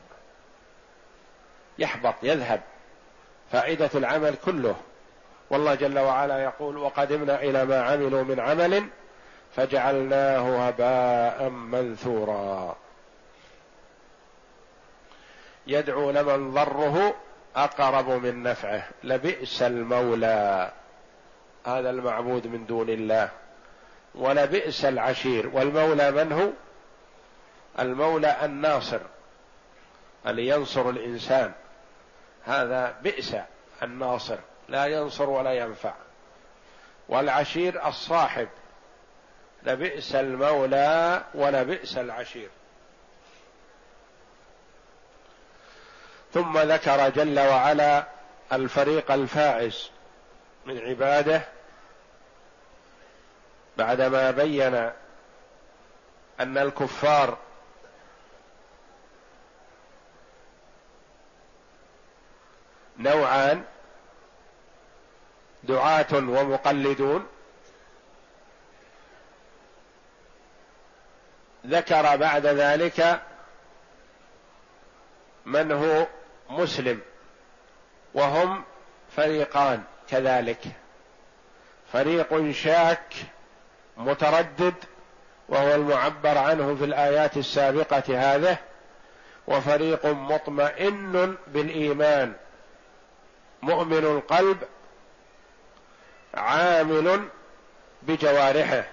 يحبط 1.78 2.14
يذهب. 2.22 2.61
فائدة 3.52 3.90
العمل 3.94 4.35
كله. 4.44 4.76
والله 5.50 5.74
جل 5.74 5.98
وعلا 5.98 6.42
يقول 6.42 6.76
وقدمنا 6.76 7.42
إلى 7.42 7.64
ما 7.64 7.83
عملوا 7.83 8.22
من 8.22 8.40
عمل 8.40 8.88
فجعلناه 9.57 10.66
هباء 10.68 11.48
منثورا. 11.48 12.76
يدعو 15.66 16.11
لمن 16.11 16.50
ضره 16.54 17.14
أقرب 17.57 18.11
من 18.11 18.42
نفعه. 18.42 18.88
لبئس 19.04 19.62
المولى. 19.62 20.72
هذا 21.66 21.90
المعبود 21.90 22.46
من 22.46 22.66
دون 22.66 22.88
الله. 22.88 23.30
ولبئس 24.14 24.85
العشير. 24.85 25.50
والمولى 25.53 26.11
من 26.11 26.33
هو؟ 26.33 26.50
المولى 27.79 28.44
الناصر 28.44 29.00
اللي 30.27 30.48
ينصر 30.48 30.90
الإنسان. 30.90 31.53
هذا 32.44 32.96
بئس 33.03 33.37
الناصر 33.83 34.38
لا 34.68 34.87
ينصر 34.87 35.31
ولا 35.31 35.53
ينفع. 35.53 35.94
والعشير 37.09 37.88
الصاحب 37.88 38.48
لبئس 39.62 40.14
المولى 40.14 41.24
ولبئس 41.35 41.98
العشير. 41.98 42.48
ثم 46.35 46.59
ذكر 46.59 47.09
جل 47.09 47.40
وعلا 47.40 48.05
الفريق 48.53 49.11
الفائز 49.12 49.90
من 50.66 50.79
عباده 50.79 51.42
بعدما 53.76 54.30
بين 54.30 54.74
أن 56.40 56.58
الكفار 56.58 57.38
نوعان 62.98 63.64
دعاة 65.64 66.06
ومقلدون 66.12 67.26
ذكر 71.66 72.16
بعد 72.16 72.46
ذلك 72.46 73.22
من 75.46 75.72
هو 75.72 76.06
مسلم 76.50 77.00
وهم 78.14 78.64
فريقان 79.16 79.84
كذلك. 80.08 80.64
فريق 81.92 82.50
شاك 82.50 83.14
متردد 83.96 84.74
وهو 85.48 85.74
المعبر 85.74 86.38
عنه 86.38 86.74
في 86.74 86.85
الآيات 86.85 87.37
السابقة 87.37 88.02
هذه 88.09 88.57
وفريق 89.46 90.07
مطمئن 90.07 91.37
بالإيمان 91.46 92.33
مؤمن 93.62 94.04
القلب 94.04 94.59
عامل 96.35 97.28
بجوارحه. 98.02 98.85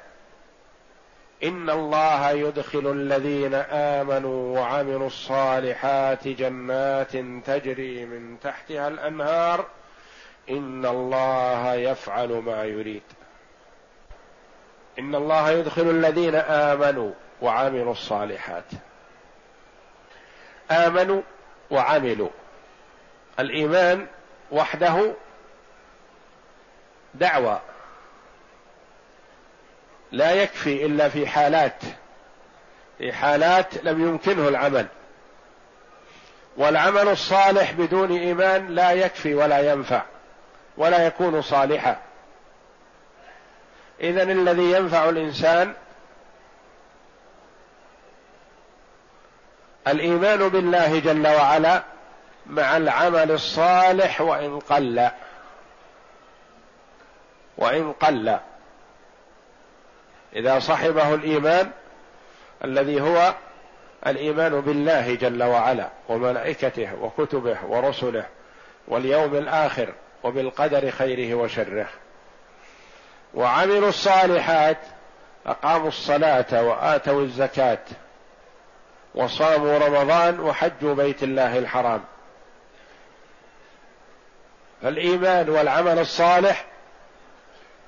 إن 1.43 1.69
الله 1.69 2.31
يدخل 2.31 2.91
الذين 2.91 3.53
آمنوا 3.71 4.59
وعملوا 4.59 5.07
الصالحات 5.07 6.27
جنات 6.27 7.11
تجري 7.45 8.05
من 8.05 8.39
تحتها 8.39 8.87
الأنهار. 8.87 9.65
إن 10.49 10.85
الله 10.85 11.73
يفعل 11.73 12.29
ما 12.29 12.63
يريد. 12.63 13.03
إن 15.01 15.15
الله 15.15 15.51
يدخل 15.51 15.89
الذين 15.89 16.35
آمنوا 16.35 17.11
وعملوا 17.41 17.91
الصالحات. 17.91 18.63
آمنوا 20.71 21.21
وعملوا. 21.71 22.29
الإيمان 23.39 24.07
وحده 24.51 25.13
دعوة. 27.13 27.61
لا 30.11 30.31
يكفي 30.31 30.85
إلا 30.85 31.09
في 31.09 31.27
حالات. 31.27 31.83
في 32.97 33.13
حالات 33.13 33.83
لم 33.83 34.07
يمكنه 34.07 34.47
العمل. 34.47 34.87
والعمل 36.57 37.07
الصالح 37.07 37.71
بدون 37.71 38.11
إيمان 38.11 38.67
لا 38.67 38.91
يكفي 38.91 39.35
ولا 39.35 39.71
ينفع 39.71 40.03
ولا 40.77 41.05
يكون 41.05 41.41
صالحا. 41.41 42.10
اذا 44.01 44.23
الذي 44.23 44.71
ينفع 44.71 45.09
الإنسان 45.09 45.73
الإيمان 49.87 50.49
بالله 50.49 50.99
جل 50.99 51.27
وعلا 51.27 51.83
مع 52.45 52.77
العمل 52.77 53.31
الصالح 53.31 54.21
وإن 54.21 54.59
قل. 54.59 55.09
وإن 57.57 57.91
قل. 57.91 58.37
إذا 60.35 60.59
صحبه 60.59 61.13
الإيمان 61.13 61.71
الذي 62.63 63.01
هو 63.01 63.33
الإيمان 64.07 64.61
بالله 64.61 65.15
جل 65.15 65.43
وعلا 65.43 65.89
وملائكته 66.09 66.95
وكتبه 67.01 67.57
ورسله 67.67 68.25
واليوم 68.87 69.35
الآخر 69.35 69.93
وبالقدر 70.23 70.91
خيره 70.91 71.35
وشره. 71.35 71.87
وعملوا 73.33 73.89
الصالحات 73.89 74.77
أقاموا 75.45 75.87
الصلاة 75.87 76.63
وآتوا 76.63 77.21
الزكاة 77.21 77.79
وصاموا 79.15 79.77
رمضان 79.77 80.39
وحجوا 80.39 80.93
بيت 80.95 81.23
الله 81.23 81.57
الحرام. 81.57 82.03
فالإيمان 84.81 85.49
والعمل 85.49 85.99
الصالح 85.99 86.65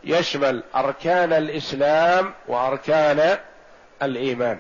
يشمل 0.04 0.64
أركان 0.76 1.34
الإسلام 1.34 2.34
وأركان 2.48 3.38
الإيمان. 4.04 4.60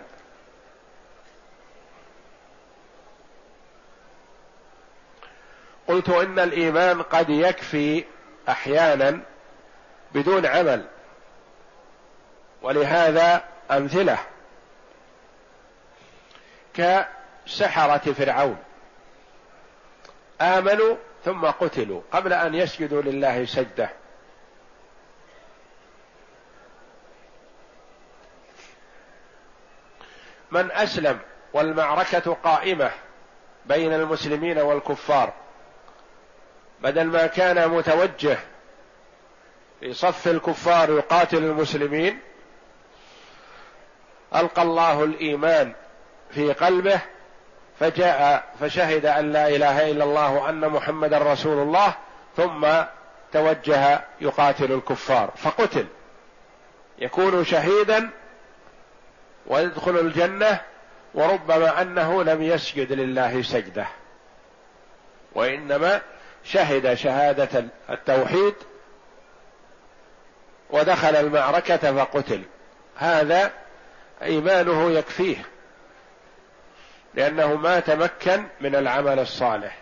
قلت 5.88 6.10
إن 6.10 6.39
الإيمان 6.39 7.02
قد 7.02 7.30
يكفي 7.30 8.04
أحيانا 8.50 9.19
بدون 10.13 10.45
عمل. 10.45 10.86
ولهذا 12.62 13.43
أمثلة 13.71 14.17
كسحرة 16.73 18.13
فرعون. 18.13 18.58
آمنوا 20.41 20.95
ثم 21.26 21.45
قتلوا 21.45 22.02
قبل 22.12 22.34
أن 22.34 22.56
يسجدوا 22.56 23.02
لله 23.02 23.45
سجدة. 23.45 23.89
من 30.54 30.71
أسلم 30.71 31.19
والمعركة 31.54 32.34
قائمة 32.34 32.91
بين 33.65 33.93
المسلمين 33.93 34.58
والكفار 34.58 35.34
بدل 36.82 37.04
ما 37.04 37.28
كان 37.28 37.69
متوجه 37.69 38.38
في 39.84 39.93
صف 39.93 40.28
الكفار 40.28 40.89
يقاتل 40.89 41.38
المسلمين 41.38 42.19
ألقى 44.36 44.62
الله 44.62 45.04
الإيمان 45.04 45.74
في 46.32 46.54
قلبه 46.54 47.00
فجاء 47.80 48.43
فشهد 48.60 49.06
أن 49.06 49.32
لا 49.32 49.48
إله 49.48 49.91
إلا 49.91 50.04
الله 50.04 50.32
وأن 50.34 50.69
محمدا 50.69 51.17
رسول 51.17 51.58
الله 51.58 51.96
ثم 52.38 52.67
توجه 53.34 54.02
يقاتل 54.22 54.72
الكفار 54.72 55.32
فقتل. 55.36 55.86
يكون 57.00 57.46
شهيدا 57.46 58.10
ويدخل 59.48 60.00
الجنة 60.00 60.62
وربما 61.13 61.82
أنه 61.82 62.24
لم 62.24 62.41
يسجد 62.41 62.91
لله 62.91 63.41
سجدة. 63.41 63.88
وإنما 65.36 66.02
شهد 66.43 66.93
شهادة 66.93 67.65
التوحيد 67.89 68.54
ودخل 70.69 71.15
المعركة 71.15 71.95
فقتل. 71.95 72.43
هذا 72.97 73.52
إيمانه 74.21 74.91
يكفيه 74.91 75.45
لأنه 77.13 77.56
ما 77.56 77.80
تمكن 77.80 78.43
من 78.62 78.76
العمل 78.76 79.19
الصالح. 79.19 79.78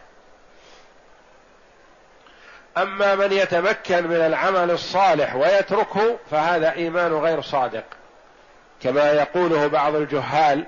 أما 2.78 3.16
من 3.16 3.32
يتمكن 3.32 4.08
من 4.08 4.16
العمل 4.16 4.72
الصالح 4.72 5.36
ويتركه 5.36 6.18
فهذا 6.32 6.72
إيمان 6.72 7.14
غير 7.14 7.42
صادق. 7.42 7.84
كما 8.82 9.12
يقوله 9.12 9.68
بعض 9.68 9.96
الجهال 9.96 10.66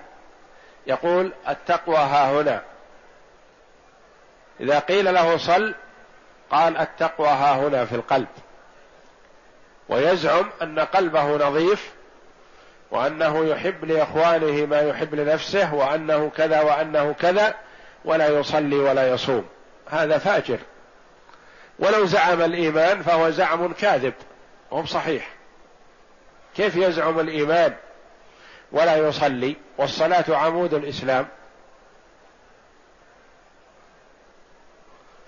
يقول 0.87 1.33
التقوى 1.49 1.97
ها 1.97 2.31
هنا. 2.31 2.61
إذا 4.59 4.79
قيل 4.79 5.13
له 5.13 5.37
صل 5.37 5.75
قال 6.51 6.77
التقوى 6.77 7.27
ها 7.27 7.55
هنا 7.55 7.85
في 7.85 7.95
القلب. 7.95 8.27
ويزعم 9.89 10.49
أن 10.61 10.79
قلبه 10.79 11.47
نظيف 11.47 11.91
وأنه 12.91 13.45
يحب 13.45 13.85
لإخوانه 13.85 14.65
ما 14.65 14.81
يحب 14.81 15.15
لنفسه 15.15 15.73
وأنه 15.73 16.31
كذا 16.37 16.61
وأنه 16.61 17.13
كذا 17.13 17.55
ولا 18.05 18.27
يصلي 18.27 18.75
ولا 18.75 19.13
يصوم. 19.13 19.45
هذا 19.89 20.17
فاجر. 20.17 20.59
ولو 21.79 22.05
زعم 22.05 22.41
الإيمان 22.41 23.01
فهو 23.01 23.29
زعم 23.29 23.73
كاذب. 23.73 24.13
وهو 24.71 24.85
صحيح 24.85 25.29
كيف 26.55 26.75
يزعم 26.75 27.19
الإيمان 27.19 27.73
ولا 28.71 28.97
يصلي؟ 28.97 29.55
والصلاة 29.77 30.25
عمود 30.29 30.73
الإسلام. 30.73 31.27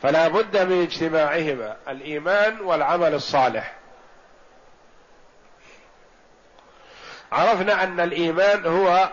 فلا 0.01 0.27
بد 0.27 0.57
من 0.57 0.81
اجتماعهما 0.81 1.77
الإيمان 1.87 2.59
والعمل 2.61 3.13
الصالح. 3.13 3.73
عرفنا 7.31 7.83
أن 7.83 7.99
الإيمان 7.99 8.65
هو 8.65 9.09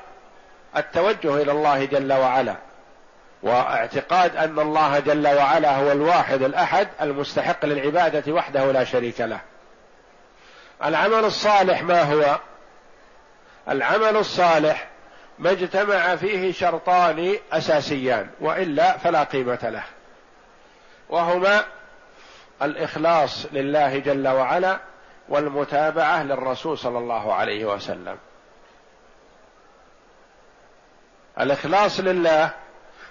التوجه 0.76 1.42
إلى 1.42 1.52
الله 1.52 1.84
جل 1.84 2.12
وعلا 2.12 2.56
واعتقاد 3.42 4.36
أن 4.36 4.58
الله 4.58 4.98
جل 4.98 5.28
وعلا 5.28 5.76
هو 5.76 5.92
الواحد 5.92 6.42
الأحد 6.42 6.88
المستحق 7.02 7.64
للعبادة 7.64 8.32
وحده 8.32 8.72
لا 8.72 8.84
شريك 8.84 9.20
له. 9.20 9.40
العمل 10.84 11.24
الصالح 11.24 11.82
ما 11.82 12.02
هو؟ 12.02 12.38
العمل 13.68 14.16
الصالح 14.16 14.88
ما 15.38 15.50
اجتمع 15.50 16.16
فيه 16.16 16.52
شرطان 16.52 17.36
أساسيان 17.52 18.30
وإلا 18.40 18.98
فلا 18.98 19.22
قيمة 19.22 19.58
له 19.62 19.82
وهما 21.08 21.64
الإخلاص 22.62 23.46
لله 23.52 23.98
جل 23.98 24.28
وعلا 24.28 24.78
والمتابعة 25.32 26.22
للرسول 26.22 26.78
صلى 26.78 26.98
الله 26.98 27.34
عليه 27.34 27.64
وسلم. 27.64 28.18
الإخلاص 31.40 32.00
لله 32.00 32.50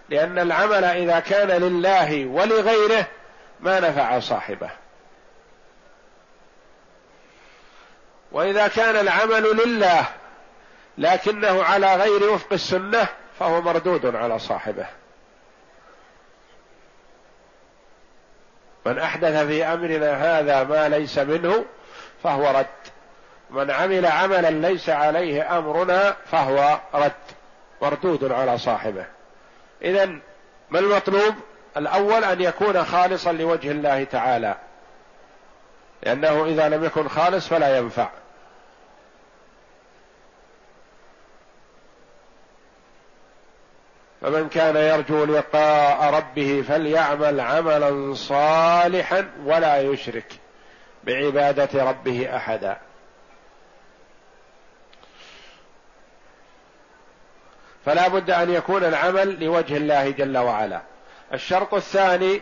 لأن 0.10 0.40
العمل 0.40 0.84
إذا 0.84 1.20
كان 1.20 1.48
لله 1.48 2.26
ولغيره 2.26 3.08
ما 3.60 3.80
نفع 3.80 4.20
صاحبه. 4.20 4.70
وإذا 8.32 8.68
كان 8.68 8.96
العمل 8.96 9.44
لله 9.66 10.06
لكنه 10.98 11.64
على 11.64 11.96
غير 11.96 12.32
وفق 12.32 12.54
السنة 12.54 13.08
فهو 13.40 13.62
مردود 13.62 14.16
على 14.16 14.40
صاحبه. 14.40 14.86
من 18.86 19.00
أحدث 19.00 19.46
في 19.48 19.64
أمرنا 19.64 20.40
هذا 20.40 20.64
ما 20.64 20.90
ليس 20.90 21.18
منه 21.18 21.66
فهو 22.24 22.60
رد. 22.60 22.66
من 23.50 23.72
عمل 23.72 24.06
عملا 24.06 24.50
ليس 24.50 24.90
عليه 24.90 25.58
أمرنا 25.58 26.16
فهو 26.26 26.80
رد. 26.94 27.12
مردود 27.82 28.32
على 28.32 28.58
صاحبه. 28.58 29.06
اذا 29.82 30.06
ما 30.70 30.80
المطلوب؟ 30.80 31.36
الأول 31.78 32.24
أن 32.24 32.42
يكون 32.42 32.86
خالصا 32.86 33.32
لوجه 33.32 33.72
الله 33.72 34.04
تعالى. 34.04 34.56
لأنه 36.04 36.46
إذا 36.46 36.70
لم 36.70 36.84
يكن 36.84 37.08
خالص 37.08 37.48
فلا 37.48 37.78
ينفع. 37.78 38.10
فمن 44.22 44.50
كان 44.50 44.76
يرجو 44.76 45.26
لقاء 45.26 46.14
ربه 46.14 46.64
فليعمل 46.68 47.40
عملا 47.40 48.14
صالحا 48.14 49.32
ولا 49.46 49.82
يشرك. 49.82 50.26
بعبادة 51.04 51.84
ربه 51.84 52.36
أحدا. 52.36 52.78
فلا 57.86 58.08
بد 58.08 58.32
أن 58.32 58.50
يكون 58.50 58.84
العمل 58.84 59.44
لوجه 59.44 59.78
الله 59.78 60.10
جل 60.10 60.38
وعلا. 60.38 60.82
الشرط 61.34 61.74
الثاني 61.74 62.42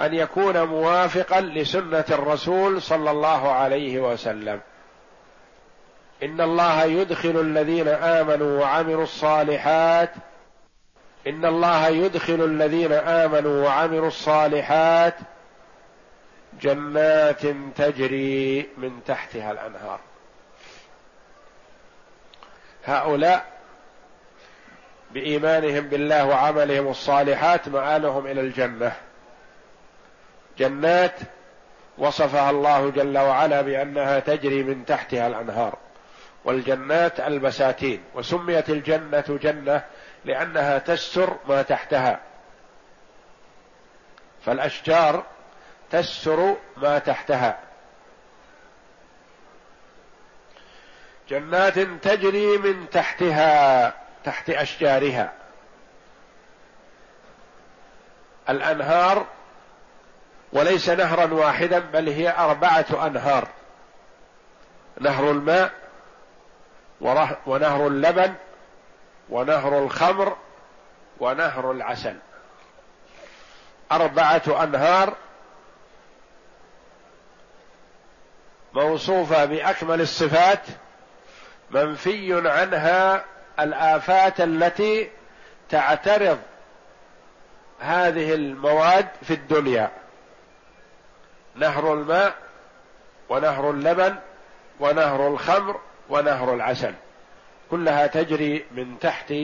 أن 0.00 0.14
يكون 0.14 0.62
موافقا 0.62 1.40
لسنة 1.40 2.04
الرسول 2.10 2.82
صلى 2.82 3.10
الله 3.10 3.52
عليه 3.52 4.00
وسلم. 4.00 4.60
إن 6.22 6.40
الله 6.40 6.84
يدخل 6.84 7.40
الذين 7.40 7.88
آمنوا 7.88 8.60
وعملوا 8.60 9.02
الصالحات 9.02 10.10
إن 11.26 11.44
الله 11.44 11.88
يدخل 11.88 12.44
الذين 12.44 12.92
آمنوا 12.92 13.64
وعملوا 13.64 14.08
الصالحات 14.08 15.14
جنات 16.60 17.46
تجري 17.76 18.68
من 18.76 19.04
تحتها 19.06 19.52
الأنهار. 19.52 20.00
هؤلاء 22.84 23.46
بإيمانهم 25.10 25.88
بالله 25.88 26.26
وعملهم 26.26 26.88
الصالحات 26.88 27.68
مآلهم 27.68 28.26
إلى 28.26 28.40
الجنة. 28.40 28.92
جنات 30.58 31.18
وصفها 31.98 32.50
الله 32.50 32.90
جل 32.90 33.18
وعلا 33.18 33.60
بأنها 33.60 34.18
تجري 34.18 34.62
من 34.62 34.84
تحتها 34.84 35.26
الأنهار. 35.26 35.78
والجنات 36.44 37.20
البساتين. 37.20 38.02
وسميت 38.14 38.70
الجنة 38.70 39.24
جنة 39.42 39.84
لأنها 40.24 40.78
تستر 40.78 41.36
ما 41.48 41.62
تحتها. 41.62 42.20
فالأشجار 44.44 45.24
تستر 45.94 46.56
ما 46.76 46.98
تحتها. 46.98 47.58
جنات 51.28 51.78
تجري 51.78 52.58
من 52.58 52.90
تحتها 52.90 53.94
تحت 54.24 54.50
أشجارها. 54.50 55.32
الأنهار 58.48 59.26
وليس 60.52 60.88
نهرا 60.88 61.34
واحدا 61.34 61.78
بل 61.78 62.08
هي 62.08 62.38
أربعة 62.38 63.06
أنهار. 63.06 63.48
نهر 65.00 65.30
الماء 65.30 65.72
ونهر 67.46 67.86
اللبن 67.86 68.34
ونهر 69.28 69.78
الخمر 69.78 70.36
ونهر 71.20 71.70
العسل. 71.70 72.16
أربعة 73.92 74.64
أنهار 74.64 75.14
موصوفة 78.74 79.44
بأكمل 79.44 80.00
الصفات 80.00 80.66
منفي 81.70 82.48
عنها 82.48 83.24
الآفات 83.60 84.40
التي 84.40 85.10
تعترض 85.68 86.38
هذه 87.80 88.34
المواد 88.34 89.08
في 89.22 89.34
الدنيا. 89.34 89.90
نهر 91.54 91.94
الماء 91.94 92.34
ونهر 93.28 93.70
اللبن 93.70 94.16
ونهر 94.80 95.28
الخمر 95.28 95.80
ونهر 96.08 96.54
العسل. 96.54 96.94
كلها 97.70 98.06
تجري 98.06 98.64
من 98.70 98.98
تحت 98.98 99.34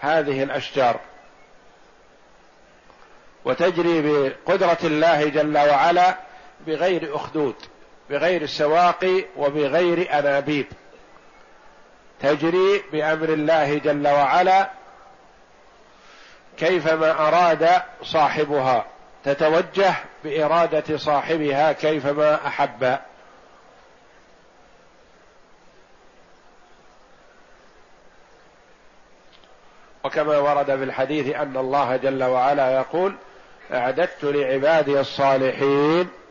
هذه 0.00 0.42
الأشجار. 0.42 1.00
وتجري 3.44 4.02
بقدرة 4.02 4.78
الله 4.84 5.28
جل 5.28 5.58
وعلا 5.58 6.16
بغير 6.66 7.16
أخدود. 7.16 7.54
بغير 8.12 8.46
سواقي 8.46 9.24
وبغير 9.36 10.18
أنابيب. 10.18 10.66
تجري 12.20 12.82
بأمر 12.92 13.28
الله 13.28 13.78
جل 13.78 14.08
وعلا 14.08 14.70
كيفما 16.56 17.28
أراد 17.28 17.82
صاحبها 18.02 18.86
تتوجه 19.24 19.94
بإرادة 20.24 20.96
صاحبها 20.96 21.72
كيفما 21.72 22.46
أحب. 22.46 22.98
وكما 30.04 30.38
ورد 30.38 30.66
في 30.66 30.84
الحديث 30.84 31.36
أن 31.36 31.56
الله 31.56 31.96
جل 31.96 32.24
وعلا 32.24 32.74
يقول 32.74 33.14
أعددت 33.72 34.24
لعبادي 34.24 35.00
الصالحين 35.00 36.21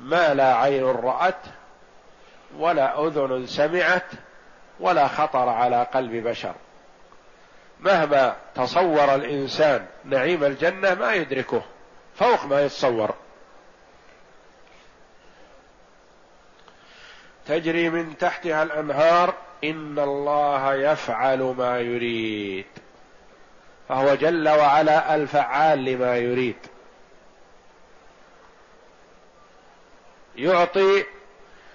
ما 0.00 0.34
لا 0.34 0.54
عين 0.54 0.84
رأت 0.84 1.40
ولا 2.58 3.06
أذن 3.06 3.46
سمعت 3.46 4.10
ولا 4.80 5.08
خطر 5.08 5.48
على 5.48 5.82
قلب 5.94 6.28
بشر. 6.28 6.54
مهما 7.80 8.36
تصور 8.54 9.14
الإنسان 9.14 9.86
نعيم 10.04 10.44
الجنة 10.44 10.94
ما 10.94 11.14
يدركه 11.14 11.62
فوق 12.14 12.44
ما 12.44 12.62
يتصور. 12.62 13.14
تجري 17.46 17.90
من 17.90 18.18
تحتها 18.18 18.62
الأنهار 18.62 19.34
إن 19.64 19.98
الله 19.98 20.74
يفعل 20.74 21.54
ما 21.58 21.80
يريد. 21.80 22.66
فهو 23.88 24.14
جل 24.14 24.48
وعلا 24.48 25.14
الفعال 25.14 25.84
لما 25.84 26.16
يريد. 26.16 26.56
يعطي 30.36 31.04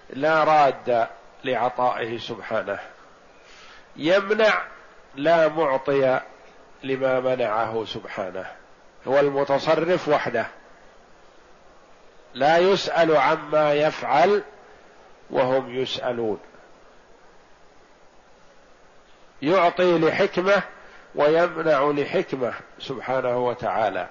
لا 0.10 0.44
راد 0.44 1.08
لعطائه 1.44 2.18
سبحانه. 2.18 2.80
يمنع 3.96 4.62
لا 5.16 5.48
معطي 5.48 6.20
لما 6.84 7.20
منعه 7.20 7.86
سبحانه. 7.86 8.46
هو 9.08 9.20
المتصرف 9.20 10.08
وحده. 10.08 10.48
لا 12.34 12.58
يسأل 12.58 13.18
عما 13.18 13.74
يفعل 13.74 14.44
وهم 15.30 15.76
يسألون. 15.76 16.40
يعطي 19.42 20.00
لحكمة 20.00 20.64
ويمنع 21.16 21.92
لحكمة 21.92 22.54
سبحانه 22.80 23.38
وتعالى. 23.38 24.08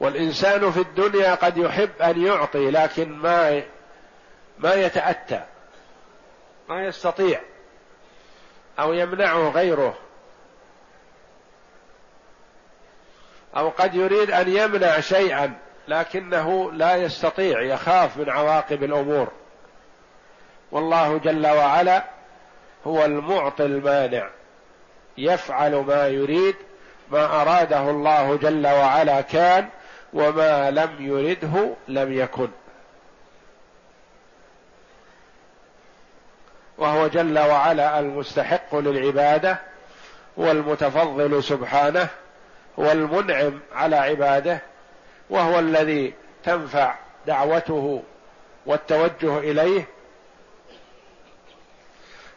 والإنسان 0.00 0.70
في 0.70 0.80
الدنيا 0.80 1.34
قد 1.34 1.56
يحب 1.56 1.90
أن 2.02 2.26
يعطي 2.26 2.70
لكن 2.70 3.12
ما 3.12 3.62
ما 4.58 4.74
يتأتى 4.74 5.44
ما 6.68 6.84
يستطيع 6.84 7.40
أو 8.78 8.92
يمنعه 8.92 9.48
غيره. 9.48 9.94
أو 13.56 13.68
قد 13.68 13.94
يريد 13.94 14.30
أن 14.30 14.48
يمنع 14.48 15.00
شيئا 15.00 15.54
لكنه 15.88 16.72
لا 16.72 16.96
يستطيع 16.96 17.62
يخاف 17.62 18.16
من 18.16 18.30
عواقب 18.30 18.84
الأمور. 18.84 19.28
والله 20.72 21.18
جل 21.18 21.46
وعلا 21.46 22.04
هو 22.86 23.04
المعطي 23.04 23.64
المانع 23.64 24.30
يفعل 25.18 25.74
ما 25.76 26.08
يريد 26.08 26.56
ما 27.10 27.42
أراده 27.42 27.90
الله 27.90 28.36
جل 28.36 28.66
وعلا 28.66 29.20
كان 29.20 29.68
وما 30.12 30.70
لم 30.70 30.90
يرده 30.98 31.74
لم 31.88 32.12
يكن. 32.12 32.48
وهو 36.78 37.06
جل 37.06 37.38
وعلا 37.38 37.98
المستحق 37.98 38.74
للعبادة 38.74 39.58
هو 40.38 40.50
المتفضل 40.50 41.42
سبحانه 41.42 42.08
هو 42.78 42.92
المنعم 42.92 43.60
على 43.74 43.96
عباده 43.96 44.60
وهو 45.30 45.58
الذي 45.58 46.14
تنفع 46.44 46.94
دعوته 47.26 48.02
والتوجه 48.66 49.38
إليه 49.38 49.88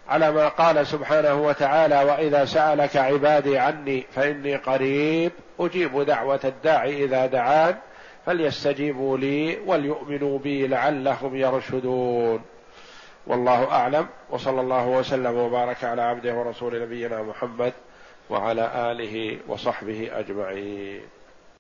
على 0.10 0.32
ما 0.32 0.48
قال 0.48 0.88
سبحانه 0.88 1.34
وتعالى 1.34 2.04
وإذا 2.04 2.46
سألك 2.46 2.98
عبادي 2.98 3.60
عني 3.60 4.06
فإني 4.16 4.56
قريب 4.56 5.32
أجيب 5.66 6.02
دعوة 6.02 6.40
الداعي 6.44 7.04
إذا 7.04 7.26
دعان 7.26 7.76
فليستجيبوا 8.26 9.18
لي 9.18 9.60
وليؤمنوا 9.66 10.40
بي 10.40 10.68
لعلهم 10.68 11.36
يرشدون. 11.36 12.42
والله 13.28 13.72
أعلم 13.72 14.08
وصلى 14.30 14.62
الله 14.62 14.88
وسلم 14.88 15.38
وبارك 15.38 15.84
على 15.84 16.02
عبده 16.02 16.34
ورسول 16.36 16.82
نبينا 16.82 17.22
محمد 17.22 17.74
وعلى 18.30 18.92
آله 18.92 19.38
وصحبه 19.48 20.10
أجمعين. 20.20 21.21